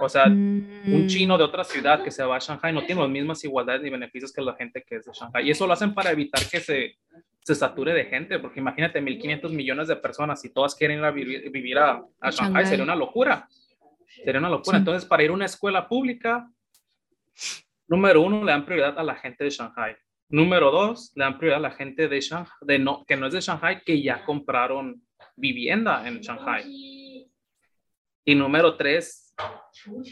[0.02, 3.02] O sea, un Mm, chino de otra ciudad que se va a Shanghai no tiene
[3.02, 5.48] las mismas igualdades ni beneficios que la gente que es de Shanghai.
[5.48, 6.98] Y eso lo hacen para evitar que se,
[7.40, 11.12] se sature de gente, porque imagínate 1.500 millones de personas y todas quieren ir a
[11.12, 12.66] vivir, vivir a, a Shanghai, Shanghái.
[12.68, 13.48] sería una locura.
[14.24, 14.78] Sería una locura.
[14.78, 14.82] Sí.
[14.82, 16.52] Entonces, para ir a una escuela pública,
[17.88, 19.96] número uno, le dan prioridad a la gente de Shanghai.
[20.30, 23.34] Número dos, le dan prioridad a la gente de Shanghai, de no, que no es
[23.34, 25.02] de Shanghai, que ya compraron
[25.36, 26.64] vivienda en Shanghai.
[28.24, 29.34] Y número tres,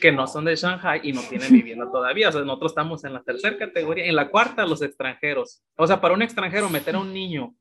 [0.02, 2.30] que no son de Shanghai y no tienen vivienda todavía.
[2.30, 4.06] O sea, nosotros estamos en la tercera categoría.
[4.06, 5.62] En la cuarta, los extranjeros.
[5.78, 7.54] O sea, para un extranjero, meter a un niño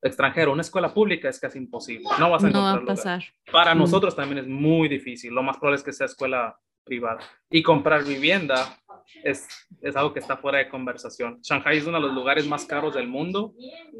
[0.00, 2.08] extranjero a una escuela pública es casi imposible.
[2.20, 2.86] No vas a No va a lugar.
[2.86, 3.24] pasar.
[3.50, 3.78] Para Mm.
[3.78, 5.34] nosotros también es muy difícil.
[5.34, 6.56] Lo más probable es que sea escuela
[6.88, 7.20] privada.
[7.50, 8.76] Y comprar vivienda
[9.22, 9.46] es,
[9.80, 11.40] es algo que está fuera de conversación.
[11.42, 13.52] Shanghai es uno de los lugares más caros del mundo.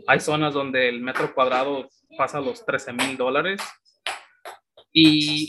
[0.06, 3.60] Hay zonas donde el metro cuadrado pasa los 13 mil dólares.
[4.92, 5.48] Y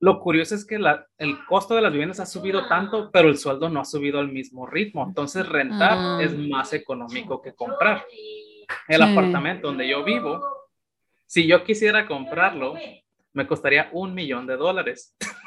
[0.00, 3.36] lo curioso es que la- el costo de las viviendas ha subido tanto, pero el
[3.36, 5.04] sueldo no ha subido al mismo ritmo.
[5.06, 6.18] Entonces rentar Ah.
[6.22, 8.04] es más económico que comprar.
[8.88, 9.12] El Sí.
[9.12, 10.40] apartamento donde yo vivo,
[11.26, 12.74] si yo quisiera comprarlo,
[13.32, 15.16] me costaría un millón de dólares.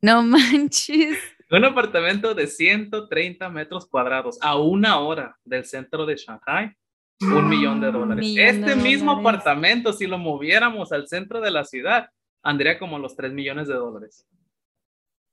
[0.00, 1.18] No manches.
[1.50, 6.72] Un apartamento de 130 metros cuadrados a una hora del centro de Shanghai,
[7.20, 8.24] un millón de dólares.
[8.24, 9.40] millón de este mismo dólares.
[9.40, 12.10] apartamento, si lo moviéramos al centro de la ciudad,
[12.42, 14.26] andaría como los 3 millones de dólares.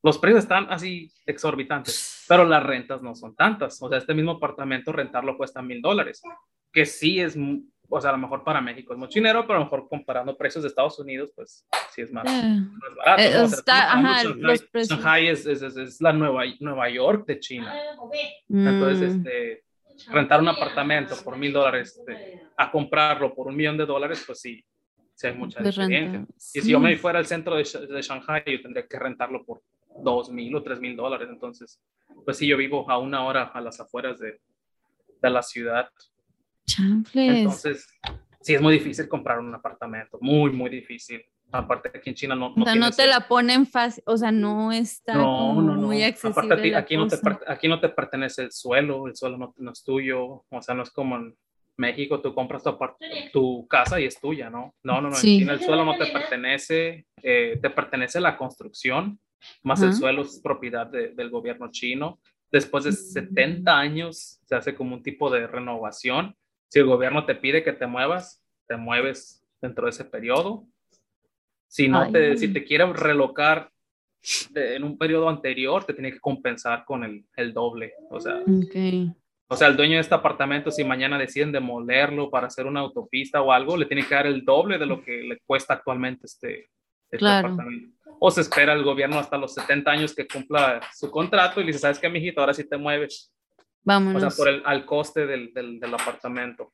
[0.02, 3.82] Los precios están así exorbitantes, pero las rentas no son tantas.
[3.82, 6.22] O sea, este mismo apartamento rentarlo cuesta mil dólares,
[6.72, 7.36] que sí es,
[7.90, 10.36] o sea, a lo mejor para México es mucho dinero, pero a lo mejor comparando
[10.38, 13.22] precios de Estados Unidos, pues sí es más, Eh, más barato.
[13.22, 13.44] Eh, ¿no?
[13.44, 14.60] O sea, está- ajá, Shanghai.
[14.74, 14.88] los.
[14.90, 17.74] Shanghai es, es, es- es la Nueva, Nueva York de China.
[18.50, 19.64] Entonces, mm, este,
[20.12, 24.40] rentar un apartamento por mil dólares este, a comprarlo por un millón de dólares, pues
[24.42, 24.64] sí,
[25.14, 26.12] sí hay mucha pues diferencia.
[26.12, 26.34] renta.
[26.54, 26.84] Y si yo Sí.
[26.84, 29.62] me fuera al centro de, de Shanghai, yo tendría que rentarlo por
[30.04, 31.30] dos mil o tres mil dólares.
[31.32, 31.82] Entonces,
[32.26, 34.40] pues sí, yo vivo a una hora a las afueras de,
[35.22, 35.90] de la ciudad.
[36.66, 37.38] Chanfles.
[37.38, 37.88] Entonces,
[38.42, 41.22] sí es muy difícil comprar un apartamento, muy, muy difícil.
[41.52, 44.18] Aparte, aquí en China no, no o sea, no te el- la ponen fácil, o
[44.18, 46.32] sea, no está como muy accesible.
[46.32, 49.38] Aparte, a ti- la aquí, no te, aquí no te pertenece el suelo, el suelo
[49.38, 51.36] no, no es tuyo, o sea, no es como en
[51.78, 52.76] México, tú compras tu,
[53.32, 54.74] tu casa y es tuya, ¿no?
[54.84, 55.36] No, no, no, Sí.
[55.36, 59.20] en China el suelo no te pertenece, eh, te pertenece la construcción,
[59.64, 62.20] más el suelo es propiedad de- del gobierno chino.
[62.52, 66.36] Después de 70 años se hace como un tipo de renovación.
[66.76, 70.68] Si el gobierno te pide que te muevas, te mueves dentro de ese periodo.
[71.70, 72.12] Si no Ay.
[72.12, 73.72] te, si te quieren relocar
[74.50, 77.94] de- en un periodo anterior, te tiene que compensar con el, el doble.
[78.10, 79.16] O sea, Ok.
[79.48, 83.42] o sea, el dueño de este apartamento, si mañana deciden demolerlo para hacer una autopista
[83.42, 86.64] o algo, le tiene que dar el doble de lo que le cuesta actualmente este,
[87.06, 87.48] este Claro.
[87.54, 87.96] apartamento.
[88.20, 91.68] O se espera el gobierno hasta los 70 años que cumpla su contrato y le
[91.68, 92.42] dice, ¿sabes qué, mijito?
[92.42, 93.32] Ahora sí te mueves.
[93.86, 94.22] O Vámonos.
[94.22, 96.74] sea, por el, al coste del, del, del apartamento.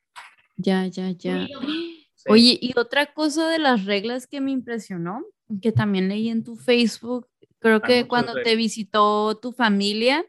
[0.56, 1.46] Ya, ya, ya.
[1.46, 1.52] Sí.
[2.28, 5.24] Oye, y otra cosa de las reglas que me impresionó,
[5.60, 8.56] que también leí en tu Facebook, creo Hay que cuando te reglas.
[8.56, 10.24] visitó tu familia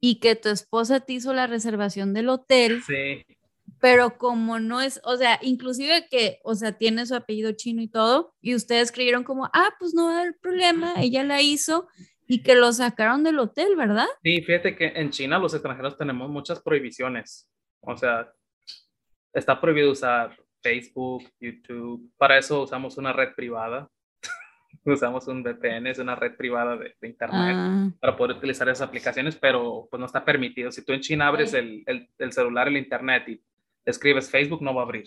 [0.00, 3.24] y que tu esposa te hizo la reservación del hotel, Sí,
[3.78, 7.88] pero como no es, o sea, inclusive que, o sea, tiene su apellido chino y
[7.88, 11.86] todo, y ustedes creyeron como, ah, pues no va a haber problema, ella la hizo
[12.32, 14.06] y que lo sacaron del hotel, ¿verdad?
[14.22, 17.46] Sí, fíjate que en China los extranjeros tenemos muchas prohibiciones.
[17.80, 18.32] O sea,
[19.34, 22.10] está prohibido usar Facebook, YouTube.
[22.16, 23.86] Para eso usamos una red privada.
[24.86, 28.88] usamos un VPN, es una red privada de, de Internet Ah, para poder utilizar esas
[28.88, 30.72] aplicaciones, pero pues no está permitido.
[30.72, 33.42] Si tú en China abres el, el, el celular, el Internet y
[33.84, 35.04] escribes Facebook, no va a abrir.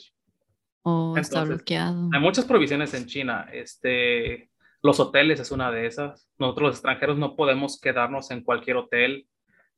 [0.84, 2.07] oh, está Entonces, bloqueado.
[2.13, 3.49] Hay muchas provisiones en China.
[3.51, 4.51] Este,
[4.86, 6.30] los hoteles es una de esas.
[6.38, 9.28] Nosotros los extranjeros no podemos quedarnos en cualquier hotel,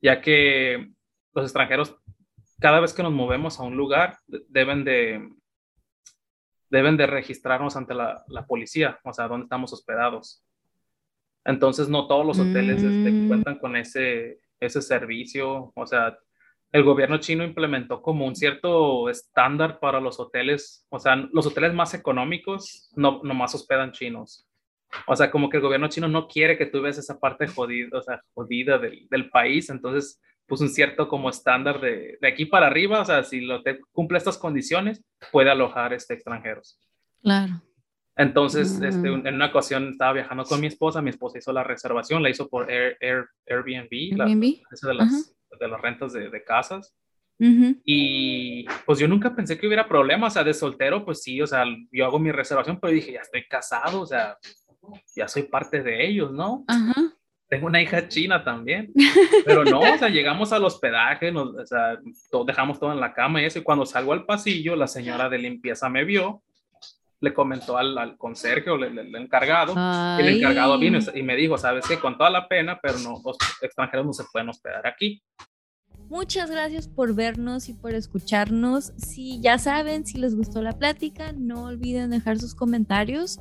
[0.02, 0.90] ya que
[1.34, 1.96] los extranjeros,
[2.60, 5.28] cada vez que nos movemos a un lugar, de- deben de,
[6.70, 10.44] deben de registrarnos ante la, la policía, o sea, dónde estamos hospedados.
[11.44, 13.28] Entonces, no todos los hoteles este, Mm.
[13.28, 15.72] cuentan con ese, ese servicio.
[15.74, 16.18] O sea,
[16.72, 20.86] el gobierno chino implementó como un cierto estándar para los hoteles.
[20.90, 24.46] O sea, los hoteles más económicos no más hospedan chinos.
[25.06, 27.98] O sea, como que el gobierno chino no quiere que tú veas esa parte jodida,
[27.98, 29.70] o sea, jodida del, del país.
[29.70, 33.00] Entonces, puso un cierto como estándar de, de aquí para arriba.
[33.00, 36.78] O sea, si lo te cumple estas condiciones, puede alojar este, extranjeros.
[37.22, 37.62] Claro.
[38.16, 42.20] Entonces, este, en una ocasión estaba viajando con mi esposa, mi esposa hizo la reservación,
[42.20, 44.60] la hizo por Air, Air, Airbnb, Airbnb.
[44.82, 46.96] La, de, las, de las rentas de, de casas.
[47.40, 51.46] Y pues yo nunca pensé que hubiera problemas, o sea, de soltero, pues sí, o
[51.46, 54.36] sea, yo hago mi reservación, pero dije, ya estoy casado, o sea,
[55.14, 56.64] ya soy parte de ellos, ¿no?
[56.66, 56.94] Ajá.
[57.48, 58.92] Tengo una hija china también,
[59.46, 61.98] pero no, o sea, llegamos al hospedaje, nos, o sea,
[62.46, 65.38] dejamos todo en la cama y eso, y cuando salgo al pasillo, la señora de
[65.38, 66.42] limpieza me vio
[67.20, 71.58] le comentó al, al conserje o el encargado, y el encargado vino y me dijo,
[71.58, 75.22] sabes que con toda la pena, pero no, los extranjeros no se pueden hospedar aquí.
[76.08, 78.92] Muchas gracias por vernos y por escucharnos.
[78.96, 83.38] Si ya saben, si les gustó la plática, no olviden dejar sus comentarios.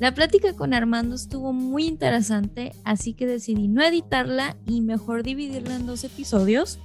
[0.00, 5.76] La plática con Armando estuvo muy interesante, así que decidí no editarla y mejor dividirla
[5.76, 6.78] en dos episodios.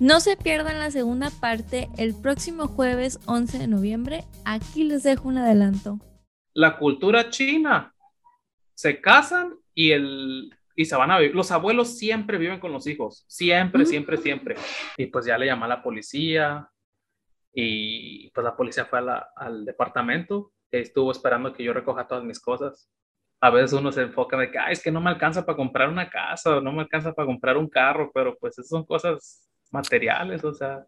[0.00, 4.24] No se pierdan la segunda parte el próximo jueves 11 de noviembre.
[4.44, 5.98] Aquí les dejo un adelanto.
[6.52, 7.94] La cultura china.
[8.74, 11.34] Se casan y, el, y se van a vivir.
[11.34, 13.24] Los abuelos siempre viven con los hijos.
[13.28, 14.56] Siempre, siempre, siempre.
[14.96, 16.68] Y pues ya le llamó a la policía.
[17.52, 19.00] Y pues la policía fue
[19.36, 20.52] al departamento.
[20.70, 22.90] estuvo esperando que yo recoja todas mis cosas
[23.40, 26.08] a veces uno se enfoca de que es que no me alcanza para comprar una
[26.08, 30.54] casa no me alcanza para comprar un carro, pero pues esas son cosas materiales, o
[30.54, 30.86] sea.